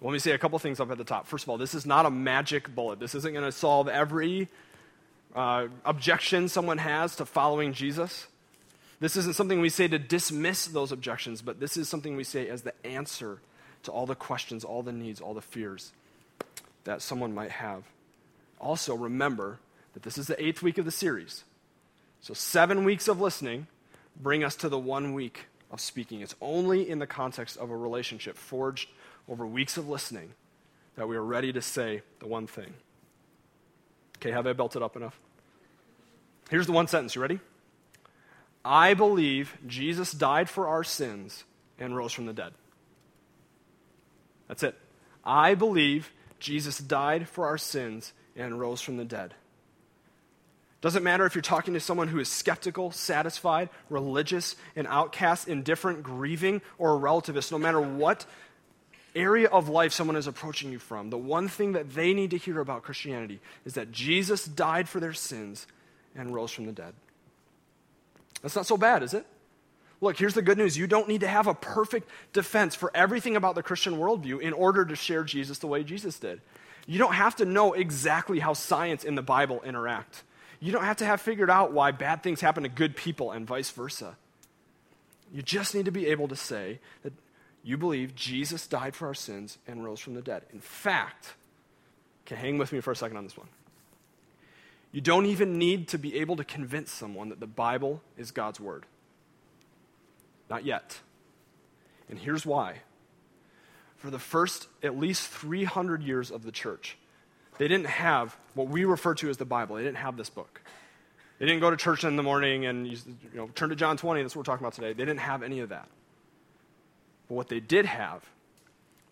Let 0.01 0.13
me 0.13 0.19
say 0.19 0.33
a 0.33 0.39
couple 0.39 0.59
things 0.59 0.81
up 0.81 0.91
at 0.91 0.99
the 0.99 1.05
top. 1.05 1.27
First 1.27 1.45
of 1.45 1.51
all, 1.51 1.59
this 1.59 1.75
is 1.75 1.87
not 1.87 2.05
a 2.07 2.11
magic 2.11 2.75
bullet. 2.75 2.99
This 2.99 3.15
isn't 3.15 3.33
going 3.33 3.45
to 3.45 3.53
solve 3.53 3.89
every 3.89 4.49
uh, 5.35 5.69
objection 5.85 6.49
someone 6.49 6.79
has 6.79 7.17
to 7.17 7.27
following 7.27 7.73
Jesus. 7.73 8.27
This 9.01 9.17
isn't 9.17 9.35
something 9.35 9.61
we 9.61 9.69
say 9.69 9.89
to 9.89 9.99
dismiss 9.99 10.67
those 10.67 10.93
objections, 10.93 11.43
but 11.43 11.61
this 11.61 11.77
is 11.77 11.89
something 11.89 12.17
we 12.17 12.25
say 12.25 12.49
as 12.49 12.63
the 12.63 12.75
answer 12.87 13.41
to 13.85 13.93
all 13.93 14.07
the 14.07 14.15
questions, 14.15 14.65
all 14.65 14.83
the 14.83 14.93
needs, 14.93 15.21
all 15.21 15.35
the 15.35 15.43
fears 15.43 15.93
that 16.85 17.03
someone 17.03 17.35
might 17.35 17.51
have. 17.51 17.85
Also, 18.61 18.95
remember 18.95 19.59
that 19.95 20.03
this 20.03 20.17
is 20.17 20.27
the 20.27 20.43
eighth 20.43 20.63
week 20.63 20.79
of 20.79 20.85
the 20.85 20.91
series. 20.91 21.45
So, 22.25 22.33
seven 22.33 22.85
weeks 22.85 23.07
of 23.07 23.21
listening 23.21 23.67
bring 24.17 24.45
us 24.45 24.57
to 24.57 24.71
the 24.71 24.79
one 24.79 25.13
week 25.13 25.45
of 25.71 25.79
speaking. 25.79 26.23
It's 26.23 26.35
only 26.41 26.89
in 26.89 26.99
the 26.99 27.07
context 27.07 27.59
of 27.59 27.69
a 27.69 27.77
relationship 27.77 28.39
forged 28.39 28.89
over 29.29 29.47
weeks 29.47 29.77
of 29.77 29.91
listening 29.91 30.33
that 30.97 31.07
we 31.07 31.17
are 31.17 31.23
ready 31.23 31.53
to 31.53 31.61
say 31.61 32.01
the 32.21 32.27
one 32.27 32.47
thing. 32.47 32.73
Okay, 34.17 34.31
have 34.31 34.47
I 34.47 34.55
belted 34.55 34.81
up 34.81 34.97
enough? 34.97 35.21
Here's 36.49 36.65
the 36.65 36.73
one 36.73 36.87
sentence. 36.87 37.15
You 37.15 37.21
ready? 37.21 37.41
I 38.65 38.95
believe 38.95 39.59
Jesus 39.67 40.11
died 40.11 40.49
for 40.49 40.67
our 40.67 40.83
sins 40.83 41.45
and 41.79 41.95
rose 41.95 42.15
from 42.15 42.25
the 42.25 42.33
dead. 42.33 42.55
That's 44.49 44.63
it. 44.63 44.79
I 45.23 45.57
believe 45.57 46.11
Jesus 46.41 46.79
died 46.79 47.29
for 47.29 47.45
our 47.45 47.59
sins 47.59 48.15
and 48.35 48.59
rose 48.59 48.81
from 48.81 48.97
the 48.97 49.05
dead. 49.05 49.35
Doesn't 50.85 51.03
matter 51.03 51.25
if 51.25 51.35
you're 51.35 51.41
talking 51.41 51.73
to 51.73 51.81
someone 51.81 52.09
who 52.09 52.19
is 52.19 52.29
skeptical, 52.29 52.91
satisfied, 52.91 53.71
religious, 53.89 54.55
an 54.77 54.87
outcast, 54.87 55.49
indifferent, 55.49 56.03
grieving, 56.03 56.61
or 56.77 56.95
a 56.95 57.01
relativist, 57.01 57.51
no 57.51 57.57
matter 57.57 57.81
what 57.81 58.27
area 59.17 59.49
of 59.49 59.71
life 59.71 59.95
someone 59.95 60.15
is 60.15 60.27
approaching 60.27 60.71
you 60.71 60.79
from, 60.79 61.09
the 61.09 61.17
one 61.17 61.49
thing 61.49 61.73
that 61.73 61.95
they 61.95 62.13
need 62.13 62.33
to 62.33 62.37
hear 62.37 62.61
about 62.61 62.83
Christianity 62.83 63.41
is 63.65 63.73
that 63.73 63.93
Jesus 63.93 64.45
died 64.45 64.87
for 64.87 65.01
their 65.01 65.15
sins 65.15 65.67
and 66.15 66.35
rose 66.35 66.51
from 66.51 66.67
the 66.67 66.73
dead. 66.73 66.93
That's 68.43 68.55
not 68.55 68.67
so 68.67 68.77
bad, 68.77 69.03
is 69.03 69.15
it? 69.15 69.25
Look, 70.03 70.19
here's 70.19 70.35
the 70.35 70.43
good 70.43 70.59
news. 70.59 70.77
You 70.77 70.87
don't 70.87 71.09
need 71.09 71.23
to 71.23 71.29
have 71.29 71.47
a 71.47 71.55
perfect 71.55 72.11
defense 72.35 72.75
for 72.75 72.91
everything 72.95 73.37
about 73.37 73.55
the 73.55 73.63
Christian 73.63 73.95
worldview 73.95 74.39
in 74.39 74.53
order 74.53 74.85
to 74.85 74.97
share 74.97 75.25
Jesus 75.25 75.57
the 75.61 75.67
way 75.67 75.83
Jesus 75.83 76.19
did. 76.19 76.43
You 76.87 76.99
don't 76.99 77.15
have 77.15 77.37
to 77.37 77.47
know 77.47 77.73
exactly 77.73 78.39
how 78.39 78.53
science 78.53 79.03
and 79.03 79.17
the 79.17 79.23
Bible 79.23 79.63
interact. 79.65 80.25
You 80.65 80.73
don't 80.73 80.85
have 80.85 80.97
to 80.97 81.05
have 81.05 81.21
figured 81.21 81.51
out 81.51 81.73
why 81.73 81.91
bad 81.91 82.23
things 82.23 82.41
happen 82.41 82.63
to 82.63 82.71
good 82.71 82.97
people 82.97 83.33
and 83.33 83.47
vice 83.47 83.71
versa. 83.71 84.17
You 85.31 85.43
just 85.43 85.75
need 85.75 85.85
to 85.85 85.91
be 85.91 86.07
able 86.07 86.27
to 86.29 86.37
say 86.37 86.81
that 87.03 87.13
you 87.63 87.77
believe 87.77 88.15
Jesus 88.15 88.67
died 88.67 88.97
for 88.97 89.07
our 89.09 89.15
sins 89.15 89.59
and 89.67 89.85
rose 89.85 90.01
from 90.01 90.15
the 90.15 90.23
dead. 90.23 90.45
In 90.55 90.61
fact, 90.61 91.35
okay, 92.25 92.37
hang 92.37 92.57
with 92.57 92.73
me 92.73 92.81
for 92.81 92.93
a 92.93 92.97
second 92.97 93.19
on 93.19 93.25
this 93.25 93.37
one. 93.37 93.49
You 94.91 95.03
don't 95.03 95.27
even 95.27 95.59
need 95.59 95.89
to 95.89 95.99
be 95.99 96.17
able 96.17 96.37
to 96.37 96.45
convince 96.45 96.91
someone 96.91 97.29
that 97.29 97.41
the 97.41 97.47
Bible 97.47 98.01
is 98.17 98.31
God's 98.31 98.59
Word. 98.59 98.87
Not 100.49 100.65
yet. 100.65 100.99
And 102.09 102.19
here's 102.19 102.47
why. 102.47 102.77
For 103.99 104.09
the 104.09 104.19
first 104.19 104.69
at 104.83 104.99
least 104.99 105.29
300 105.29 106.03
years 106.03 106.31
of 106.31 106.43
the 106.43 106.53
church, 106.53 106.97
they 107.59 107.69
didn't 107.69 107.87
have 107.87 108.37
what 108.55 108.69
we 108.69 108.85
refer 108.85 109.15
to 109.15 109.31
as 109.31 109.37
the 109.37 109.45
Bible. 109.45 109.77
They 109.77 109.83
didn't 109.83 109.99
have 109.99 110.17
this 110.17 110.31
book. 110.31 110.63
They 111.39 111.47
didn't 111.47 111.61
go 111.61 111.71
to 111.71 111.77
church 111.77 112.05
in 112.05 112.17
the 112.17 112.23
morning 112.23 112.67
and 112.67 112.87
you 112.87 112.99
know, 113.35 113.49
turn 113.55 113.71
to 113.71 113.77
John 113.77 113.97
20. 113.97 114.23
That's 114.23 114.37
what 114.37 114.47
we're 114.47 114.53
talking 114.53 114.65
about 114.65 114.75
today. 114.75 114.93
They 114.93 115.05
didn't 115.05 115.21
have 115.21 115.43
any 115.43 115.61
of 115.61 115.71
that. 115.71 115.89
But 117.29 117.35
what 117.35 117.49
they 117.49 117.61
did 117.61 117.87
have 117.87 118.25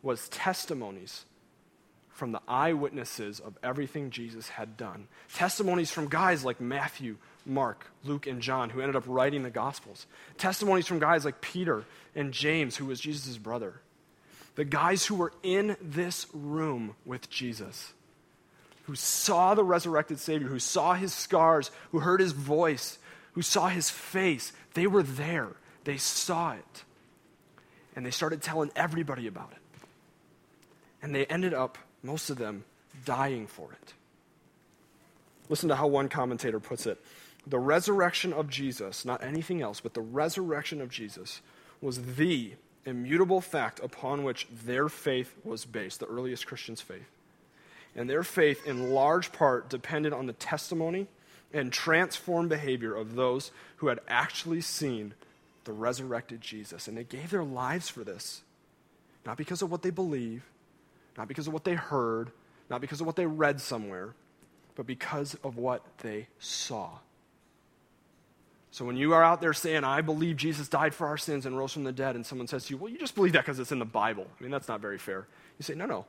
was 0.02 0.28
testimonies 0.28 1.24
from 2.08 2.32
the 2.32 2.42
eyewitnesses 2.46 3.40
of 3.40 3.58
everything 3.62 4.10
Jesus 4.10 4.50
had 4.50 4.76
done. 4.76 5.08
Testimonies 5.34 5.90
from 5.90 6.08
guys 6.08 6.44
like 6.44 6.60
Matthew, 6.60 7.16
Mark, 7.46 7.86
Luke, 8.04 8.26
and 8.26 8.40
John, 8.40 8.70
who 8.70 8.80
ended 8.80 8.96
up 8.96 9.04
writing 9.06 9.42
the 9.42 9.50
Gospels. 9.50 10.06
Testimonies 10.36 10.86
from 10.86 10.98
guys 10.98 11.24
like 11.24 11.40
Peter 11.40 11.84
and 12.14 12.32
James, 12.32 12.76
who 12.76 12.86
was 12.86 13.00
Jesus' 13.00 13.38
brother. 13.38 13.80
The 14.54 14.64
guys 14.64 15.06
who 15.06 15.14
were 15.14 15.32
in 15.42 15.76
this 15.80 16.26
room 16.34 16.94
with 17.06 17.30
Jesus, 17.30 17.94
who 18.84 18.94
saw 18.94 19.54
the 19.54 19.64
resurrected 19.64 20.18
Savior, 20.18 20.48
who 20.48 20.58
saw 20.58 20.94
his 20.94 21.14
scars, 21.14 21.70
who 21.90 22.00
heard 22.00 22.20
his 22.20 22.32
voice, 22.32 22.98
who 23.32 23.42
saw 23.42 23.68
his 23.68 23.90
face, 23.90 24.52
they 24.74 24.86
were 24.86 25.02
there. 25.02 25.48
They 25.84 25.96
saw 25.96 26.52
it. 26.52 26.84
And 27.94 28.04
they 28.04 28.10
started 28.10 28.42
telling 28.42 28.70
everybody 28.74 29.26
about 29.26 29.52
it. 29.52 29.86
And 31.02 31.14
they 31.14 31.26
ended 31.26 31.54
up 31.54 31.78
most 32.02 32.30
of 32.30 32.38
them 32.38 32.64
dying 33.04 33.46
for 33.46 33.72
it. 33.72 33.94
Listen 35.48 35.68
to 35.68 35.76
how 35.76 35.86
one 35.86 36.08
commentator 36.08 36.60
puts 36.60 36.86
it 36.86 37.02
the 37.46 37.58
resurrection 37.58 38.32
of 38.32 38.48
Jesus, 38.48 39.04
not 39.04 39.22
anything 39.22 39.60
else, 39.60 39.80
but 39.80 39.94
the 39.94 40.00
resurrection 40.00 40.80
of 40.80 40.90
Jesus, 40.90 41.40
was 41.80 42.14
the 42.14 42.52
immutable 42.86 43.40
fact 43.40 43.80
upon 43.80 44.22
which 44.22 44.46
their 44.64 44.88
faith 44.88 45.34
was 45.42 45.64
based, 45.64 45.98
the 45.98 46.06
earliest 46.06 46.46
Christians' 46.46 46.80
faith. 46.80 47.08
And 47.94 48.08
their 48.08 48.22
faith, 48.22 48.66
in 48.66 48.90
large 48.90 49.32
part, 49.32 49.68
depended 49.68 50.12
on 50.12 50.26
the 50.26 50.32
testimony 50.32 51.08
and 51.52 51.72
transformed 51.72 52.48
behavior 52.48 52.94
of 52.94 53.14
those 53.14 53.50
who 53.76 53.88
had 53.88 54.00
actually 54.08 54.62
seen 54.62 55.14
the 55.64 55.72
resurrected 55.72 56.40
Jesus. 56.40 56.88
And 56.88 56.96
they 56.96 57.04
gave 57.04 57.30
their 57.30 57.44
lives 57.44 57.88
for 57.88 58.04
this, 58.04 58.42
not 59.26 59.36
because 59.36 59.62
of 59.62 59.70
what 59.70 59.82
they 59.82 59.90
believe, 59.90 60.44
not 61.18 61.28
because 61.28 61.46
of 61.46 61.52
what 61.52 61.64
they 61.64 61.74
heard, 61.74 62.30
not 62.70 62.80
because 62.80 63.00
of 63.00 63.06
what 63.06 63.16
they 63.16 63.26
read 63.26 63.60
somewhere, 63.60 64.14
but 64.74 64.86
because 64.86 65.34
of 65.44 65.56
what 65.56 65.84
they 65.98 66.28
saw. 66.38 66.90
So 68.70 68.86
when 68.86 68.96
you 68.96 69.12
are 69.12 69.22
out 69.22 69.42
there 69.42 69.52
saying, 69.52 69.84
I 69.84 70.00
believe 70.00 70.38
Jesus 70.38 70.66
died 70.66 70.94
for 70.94 71.06
our 71.06 71.18
sins 71.18 71.44
and 71.44 71.58
rose 71.58 71.74
from 71.74 71.84
the 71.84 71.92
dead, 71.92 72.16
and 72.16 72.24
someone 72.24 72.48
says 72.48 72.64
to 72.64 72.70
you, 72.70 72.78
Well, 72.78 72.90
you 72.90 72.98
just 72.98 73.14
believe 73.14 73.34
that 73.34 73.44
because 73.44 73.58
it's 73.58 73.70
in 73.70 73.78
the 73.78 73.84
Bible. 73.84 74.26
I 74.40 74.42
mean, 74.42 74.50
that's 74.50 74.68
not 74.68 74.80
very 74.80 74.96
fair. 74.96 75.26
You 75.58 75.62
say, 75.62 75.74
No, 75.74 75.84
no. 75.84 76.06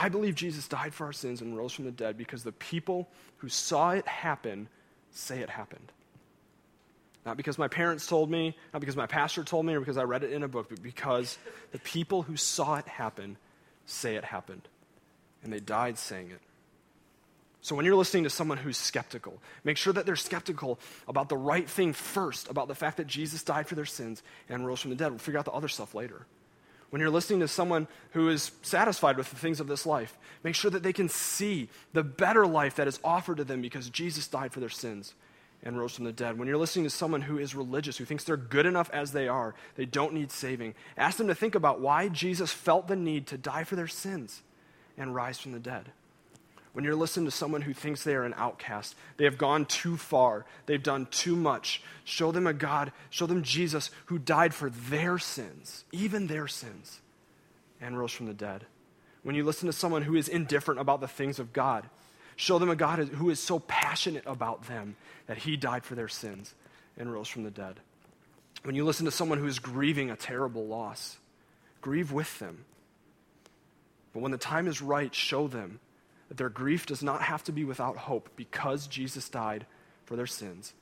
I 0.00 0.08
believe 0.08 0.36
Jesus 0.36 0.68
died 0.68 0.94
for 0.94 1.06
our 1.06 1.12
sins 1.12 1.40
and 1.40 1.56
rose 1.56 1.72
from 1.72 1.84
the 1.84 1.90
dead 1.90 2.16
because 2.16 2.44
the 2.44 2.52
people 2.52 3.08
who 3.38 3.48
saw 3.48 3.90
it 3.90 4.06
happen 4.06 4.68
say 5.10 5.40
it 5.40 5.50
happened. 5.50 5.90
Not 7.26 7.36
because 7.36 7.58
my 7.58 7.68
parents 7.68 8.06
told 8.06 8.30
me, 8.30 8.56
not 8.72 8.78
because 8.78 8.96
my 8.96 9.06
pastor 9.06 9.42
told 9.42 9.66
me, 9.66 9.74
or 9.74 9.80
because 9.80 9.98
I 9.98 10.04
read 10.04 10.22
it 10.22 10.32
in 10.32 10.44
a 10.44 10.48
book, 10.48 10.68
but 10.70 10.82
because 10.82 11.36
the 11.72 11.80
people 11.80 12.22
who 12.22 12.36
saw 12.36 12.76
it 12.76 12.86
happen 12.86 13.36
say 13.86 14.14
it 14.14 14.24
happened. 14.24 14.68
And 15.42 15.52
they 15.52 15.60
died 15.60 15.98
saying 15.98 16.30
it. 16.30 16.40
So 17.60 17.74
when 17.74 17.84
you're 17.84 17.96
listening 17.96 18.22
to 18.22 18.30
someone 18.30 18.56
who's 18.56 18.76
skeptical, 18.76 19.42
make 19.64 19.76
sure 19.76 19.92
that 19.92 20.06
they're 20.06 20.16
skeptical 20.16 20.78
about 21.08 21.28
the 21.28 21.36
right 21.36 21.68
thing 21.68 21.92
first, 21.92 22.48
about 22.48 22.68
the 22.68 22.74
fact 22.74 22.98
that 22.98 23.08
Jesus 23.08 23.42
died 23.42 23.66
for 23.66 23.74
their 23.74 23.84
sins 23.84 24.22
and 24.48 24.64
rose 24.64 24.80
from 24.80 24.90
the 24.90 24.96
dead. 24.96 25.10
We'll 25.10 25.18
figure 25.18 25.40
out 25.40 25.44
the 25.44 25.52
other 25.52 25.68
stuff 25.68 25.94
later. 25.94 26.24
When 26.90 27.00
you're 27.00 27.10
listening 27.10 27.40
to 27.40 27.48
someone 27.48 27.86
who 28.12 28.30
is 28.30 28.50
satisfied 28.62 29.18
with 29.18 29.28
the 29.30 29.36
things 29.36 29.60
of 29.60 29.66
this 29.66 29.84
life, 29.84 30.16
make 30.42 30.54
sure 30.54 30.70
that 30.70 30.82
they 30.82 30.92
can 30.92 31.08
see 31.08 31.68
the 31.92 32.02
better 32.02 32.46
life 32.46 32.76
that 32.76 32.88
is 32.88 32.98
offered 33.04 33.36
to 33.38 33.44
them 33.44 33.60
because 33.60 33.90
Jesus 33.90 34.26
died 34.26 34.52
for 34.52 34.60
their 34.60 34.68
sins 34.68 35.14
and 35.62 35.78
rose 35.78 35.94
from 35.94 36.04
the 36.04 36.12
dead. 36.12 36.38
When 36.38 36.48
you're 36.48 36.56
listening 36.56 36.84
to 36.84 36.90
someone 36.90 37.22
who 37.22 37.38
is 37.38 37.54
religious, 37.54 37.98
who 37.98 38.04
thinks 38.04 38.24
they're 38.24 38.36
good 38.36 38.64
enough 38.64 38.88
as 38.92 39.12
they 39.12 39.28
are, 39.28 39.54
they 39.74 39.84
don't 39.84 40.14
need 40.14 40.30
saving, 40.30 40.74
ask 40.96 41.18
them 41.18 41.26
to 41.28 41.34
think 41.34 41.54
about 41.54 41.80
why 41.80 42.08
Jesus 42.08 42.52
felt 42.52 42.88
the 42.88 42.96
need 42.96 43.26
to 43.26 43.36
die 43.36 43.64
for 43.64 43.76
their 43.76 43.88
sins 43.88 44.42
and 44.96 45.14
rise 45.14 45.38
from 45.38 45.52
the 45.52 45.58
dead. 45.58 45.90
When 46.78 46.84
you're 46.84 46.94
listening 46.94 47.26
to 47.26 47.32
someone 47.32 47.62
who 47.62 47.74
thinks 47.74 48.04
they 48.04 48.14
are 48.14 48.22
an 48.22 48.34
outcast, 48.36 48.94
they 49.16 49.24
have 49.24 49.36
gone 49.36 49.66
too 49.66 49.96
far, 49.96 50.46
they've 50.66 50.80
done 50.80 51.08
too 51.10 51.34
much, 51.34 51.82
show 52.04 52.30
them 52.30 52.46
a 52.46 52.52
God, 52.52 52.92
show 53.10 53.26
them 53.26 53.42
Jesus 53.42 53.90
who 54.06 54.16
died 54.16 54.54
for 54.54 54.70
their 54.70 55.18
sins, 55.18 55.82
even 55.90 56.28
their 56.28 56.46
sins, 56.46 57.00
and 57.80 57.98
rose 57.98 58.12
from 58.12 58.26
the 58.26 58.32
dead. 58.32 58.64
When 59.24 59.34
you 59.34 59.44
listen 59.44 59.66
to 59.66 59.72
someone 59.72 60.02
who 60.02 60.14
is 60.14 60.28
indifferent 60.28 60.80
about 60.80 61.00
the 61.00 61.08
things 61.08 61.40
of 61.40 61.52
God, 61.52 61.88
Show 62.38 62.60
them 62.60 62.70
a 62.70 62.76
God 62.76 63.00
who 63.00 63.30
is 63.30 63.40
so 63.40 63.58
passionate 63.58 64.22
about 64.24 64.68
them 64.68 64.94
that 65.26 65.38
he 65.38 65.56
died 65.56 65.82
for 65.82 65.96
their 65.96 66.06
sins 66.06 66.54
and 66.96 67.12
rose 67.12 67.26
from 67.26 67.42
the 67.42 67.50
dead. 67.50 67.80
When 68.62 68.76
you 68.76 68.84
listen 68.84 69.06
to 69.06 69.10
someone 69.10 69.38
who 69.38 69.48
is 69.48 69.58
grieving 69.58 70.08
a 70.08 70.16
terrible 70.16 70.64
loss, 70.64 71.18
grieve 71.80 72.12
with 72.12 72.38
them. 72.38 72.64
But 74.14 74.20
when 74.20 74.30
the 74.30 74.38
time 74.38 74.68
is 74.68 74.80
right, 74.80 75.12
show 75.12 75.48
them 75.48 75.80
their 76.30 76.48
grief 76.48 76.86
does 76.86 77.02
not 77.02 77.22
have 77.22 77.42
to 77.44 77.52
be 77.52 77.64
without 77.64 77.96
hope 77.96 78.28
because 78.36 78.86
Jesus 78.86 79.28
died 79.28 79.66
for 80.04 80.16
their 80.16 80.26
sins 80.26 80.74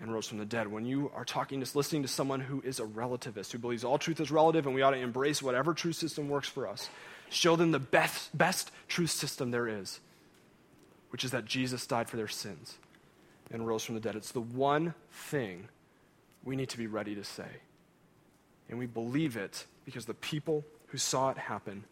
and 0.00 0.12
rose 0.12 0.28
from 0.28 0.38
the 0.38 0.44
dead. 0.44 0.68
When 0.68 0.84
you 0.84 1.10
are 1.14 1.24
talking, 1.24 1.60
just 1.60 1.74
listening 1.74 2.02
to 2.02 2.08
someone 2.08 2.40
who 2.40 2.62
is 2.64 2.78
a 2.78 2.84
relativist, 2.84 3.50
who 3.50 3.58
believes 3.58 3.82
all 3.82 3.98
truth 3.98 4.20
is 4.20 4.30
relative 4.30 4.66
and 4.66 4.74
we 4.74 4.82
ought 4.82 4.92
to 4.92 4.98
embrace 4.98 5.42
whatever 5.42 5.74
truth 5.74 5.96
system 5.96 6.28
works 6.28 6.48
for 6.48 6.68
us, 6.68 6.88
show 7.30 7.56
them 7.56 7.72
the 7.72 7.80
best, 7.80 8.36
best 8.36 8.70
truth 8.86 9.10
system 9.10 9.50
there 9.50 9.66
is 9.66 10.00
which 11.10 11.24
is 11.24 11.30
that 11.30 11.44
Jesus 11.44 11.86
died 11.86 12.08
for 12.08 12.16
their 12.16 12.28
sins 12.28 12.78
and 13.50 13.66
rose 13.66 13.84
from 13.84 13.94
the 13.94 14.00
dead. 14.00 14.16
It's 14.16 14.32
the 14.32 14.40
one 14.40 14.94
thing 15.10 15.68
we 16.44 16.56
need 16.56 16.68
to 16.70 16.78
be 16.78 16.86
ready 16.86 17.14
to 17.14 17.24
say. 17.24 17.48
And 18.68 18.78
we 18.78 18.86
believe 18.86 19.36
it 19.36 19.64
because 19.84 20.04
the 20.04 20.14
people 20.14 20.64
who 20.88 20.98
saw 20.98 21.30
it 21.30 21.38
happen 21.38 21.84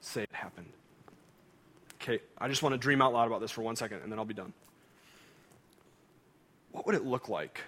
say 0.00 0.22
it 0.22 0.30
happened. 0.32 0.72
Okay, 2.02 2.18
I 2.36 2.48
just 2.48 2.64
want 2.64 2.72
to 2.72 2.78
dream 2.78 3.00
out 3.00 3.12
loud 3.12 3.28
about 3.28 3.40
this 3.40 3.52
for 3.52 3.62
one 3.62 3.76
second 3.76 4.00
and 4.02 4.10
then 4.10 4.18
I'll 4.18 4.24
be 4.24 4.34
done. 4.34 4.52
What 6.72 6.84
would 6.86 6.96
it 6.96 7.04
look 7.04 7.28
like 7.28 7.60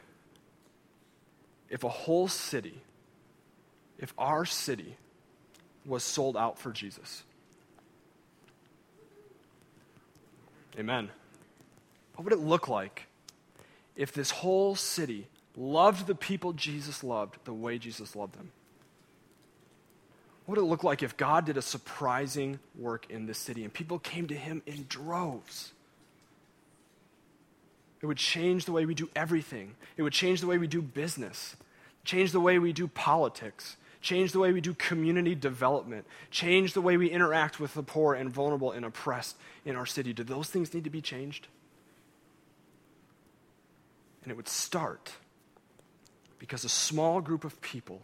if 1.70 1.84
a 1.84 1.88
whole 1.88 2.26
city, 2.26 2.80
if 3.96 4.12
our 4.18 4.44
city 4.44 4.96
was 5.86 6.02
sold 6.02 6.36
out 6.36 6.58
for 6.58 6.72
Jesus? 6.72 7.22
Amen. 10.76 11.10
What 12.16 12.24
would 12.24 12.32
it 12.32 12.44
look 12.44 12.66
like 12.66 13.06
if 13.94 14.12
this 14.12 14.30
whole 14.30 14.74
city 14.74 15.28
loved 15.56 16.08
the 16.08 16.14
people 16.16 16.52
Jesus 16.54 17.04
loved 17.04 17.36
the 17.44 17.54
way 17.54 17.78
Jesus 17.78 18.16
loved 18.16 18.34
them? 18.34 18.50
What 20.46 20.58
would 20.58 20.64
it 20.64 20.68
look 20.68 20.84
like 20.84 21.02
if 21.02 21.16
God 21.16 21.46
did 21.46 21.56
a 21.56 21.62
surprising 21.62 22.58
work 22.78 23.06
in 23.08 23.26
this 23.26 23.38
city 23.38 23.64
and 23.64 23.72
people 23.72 23.98
came 23.98 24.26
to 24.28 24.34
him 24.34 24.62
in 24.66 24.84
droves? 24.88 25.72
It 28.02 28.06
would 28.06 28.18
change 28.18 28.66
the 28.66 28.72
way 28.72 28.84
we 28.84 28.94
do 28.94 29.08
everything. 29.16 29.74
It 29.96 30.02
would 30.02 30.12
change 30.12 30.42
the 30.42 30.46
way 30.46 30.58
we 30.58 30.66
do 30.66 30.82
business, 30.82 31.56
change 32.04 32.32
the 32.32 32.40
way 32.40 32.58
we 32.58 32.74
do 32.74 32.86
politics, 32.86 33.76
change 34.02 34.32
the 34.32 34.38
way 34.38 34.52
we 34.52 34.60
do 34.60 34.74
community 34.74 35.34
development, 35.34 36.04
change 36.30 36.74
the 36.74 36.82
way 36.82 36.98
we 36.98 37.08
interact 37.08 37.58
with 37.58 37.72
the 37.72 37.82
poor 37.82 38.12
and 38.12 38.30
vulnerable 38.30 38.72
and 38.72 38.84
oppressed 38.84 39.36
in 39.64 39.74
our 39.74 39.86
city. 39.86 40.12
Do 40.12 40.22
those 40.22 40.50
things 40.50 40.74
need 40.74 40.84
to 40.84 40.90
be 40.90 41.00
changed? 41.00 41.48
And 44.22 44.30
it 44.30 44.36
would 44.36 44.48
start 44.48 45.12
because 46.38 46.64
a 46.64 46.68
small 46.68 47.22
group 47.22 47.44
of 47.44 47.58
people 47.62 48.02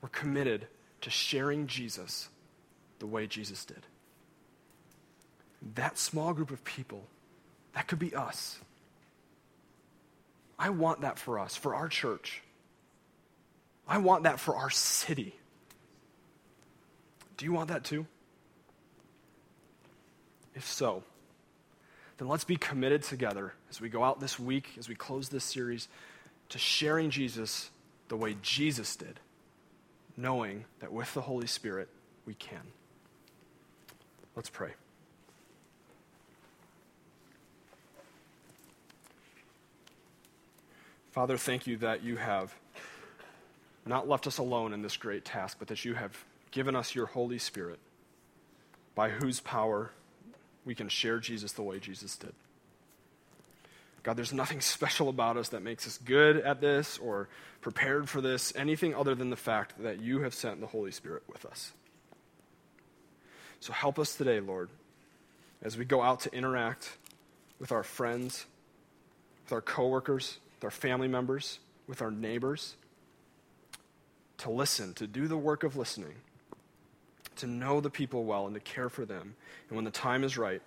were 0.00 0.08
committed 0.08 0.66
to 1.02 1.10
sharing 1.10 1.66
Jesus 1.66 2.28
the 2.98 3.06
way 3.06 3.26
Jesus 3.26 3.64
did. 3.64 3.86
That 5.74 5.98
small 5.98 6.32
group 6.32 6.50
of 6.50 6.64
people, 6.64 7.04
that 7.74 7.86
could 7.86 7.98
be 7.98 8.14
us. 8.14 8.58
I 10.58 10.70
want 10.70 11.00
that 11.02 11.18
for 11.18 11.38
us, 11.38 11.56
for 11.56 11.74
our 11.74 11.88
church. 11.88 12.42
I 13.88 13.98
want 13.98 14.24
that 14.24 14.38
for 14.38 14.56
our 14.56 14.70
city. 14.70 15.34
Do 17.36 17.46
you 17.46 17.52
want 17.52 17.68
that 17.68 17.84
too? 17.84 18.06
If 20.54 20.66
so, 20.66 21.02
then 22.18 22.28
let's 22.28 22.44
be 22.44 22.56
committed 22.56 23.02
together 23.02 23.54
as 23.70 23.80
we 23.80 23.88
go 23.88 24.04
out 24.04 24.20
this 24.20 24.38
week, 24.38 24.68
as 24.78 24.88
we 24.88 24.94
close 24.94 25.30
this 25.30 25.44
series, 25.44 25.88
to 26.50 26.58
sharing 26.58 27.08
Jesus 27.08 27.70
the 28.08 28.16
way 28.16 28.36
Jesus 28.42 28.96
did, 28.96 29.18
knowing 30.20 30.64
that 30.80 30.92
with 30.92 31.12
the 31.14 31.22
Holy 31.22 31.46
Spirit 31.46 31.88
we 32.26 32.34
can. 32.34 32.60
Let's 34.36 34.50
pray. 34.50 34.70
Father, 41.10 41.36
thank 41.36 41.66
you 41.66 41.76
that 41.78 42.04
you 42.04 42.16
have 42.16 42.54
not 43.84 44.08
left 44.08 44.26
us 44.26 44.38
alone 44.38 44.72
in 44.72 44.82
this 44.82 44.96
great 44.96 45.24
task, 45.24 45.56
but 45.58 45.68
that 45.68 45.84
you 45.84 45.94
have 45.94 46.24
given 46.50 46.76
us 46.76 46.94
your 46.94 47.06
Holy 47.06 47.38
Spirit, 47.38 47.80
by 48.94 49.08
whose 49.08 49.40
power 49.40 49.90
we 50.64 50.74
can 50.74 50.88
share 50.88 51.18
Jesus 51.18 51.52
the 51.52 51.62
way 51.62 51.80
Jesus 51.80 52.16
did. 52.16 52.34
God, 54.02 54.16
there's 54.16 54.32
nothing 54.32 54.60
special 54.60 55.08
about 55.08 55.36
us 55.36 55.50
that 55.50 55.62
makes 55.62 55.86
us 55.86 55.98
good 55.98 56.38
at 56.38 56.60
this 56.60 56.98
or 56.98 57.28
prepared 57.60 58.08
for 58.08 58.20
this, 58.20 58.52
anything 58.56 58.94
other 58.94 59.14
than 59.14 59.30
the 59.30 59.36
fact 59.36 59.74
that 59.82 60.00
you 60.00 60.20
have 60.20 60.32
sent 60.34 60.60
the 60.60 60.66
Holy 60.66 60.90
Spirit 60.90 61.22
with 61.30 61.44
us. 61.44 61.72
So 63.60 63.72
help 63.74 63.98
us 63.98 64.16
today, 64.16 64.40
Lord, 64.40 64.70
as 65.62 65.76
we 65.76 65.84
go 65.84 66.00
out 66.00 66.20
to 66.20 66.34
interact 66.34 66.96
with 67.58 67.72
our 67.72 67.82
friends, 67.82 68.46
with 69.44 69.52
our 69.52 69.60
coworkers, 69.60 70.38
with 70.56 70.64
our 70.64 70.70
family 70.70 71.08
members, 71.08 71.58
with 71.86 72.00
our 72.00 72.10
neighbors 72.10 72.76
to 74.38 74.50
listen, 74.50 74.94
to 74.94 75.06
do 75.06 75.28
the 75.28 75.36
work 75.36 75.62
of 75.62 75.76
listening, 75.76 76.14
to 77.36 77.46
know 77.46 77.80
the 77.80 77.90
people 77.90 78.24
well 78.24 78.46
and 78.46 78.54
to 78.54 78.60
care 78.60 78.88
for 78.88 79.04
them. 79.04 79.34
And 79.68 79.76
when 79.76 79.84
the 79.84 79.90
time 79.90 80.24
is 80.24 80.38
right, 80.38 80.62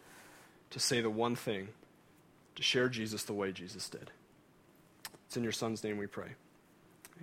to 0.69 0.79
say 0.79 1.01
the 1.01 1.09
one 1.09 1.35
thing, 1.35 1.69
to 2.55 2.63
share 2.63 2.89
Jesus 2.89 3.23
the 3.23 3.33
way 3.33 3.51
Jesus 3.51 3.89
did. 3.89 4.11
It's 5.27 5.37
in 5.37 5.43
your 5.43 5.51
Son's 5.51 5.83
name 5.83 5.97
we 5.97 6.07
pray. 6.07 6.29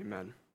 Amen. 0.01 0.35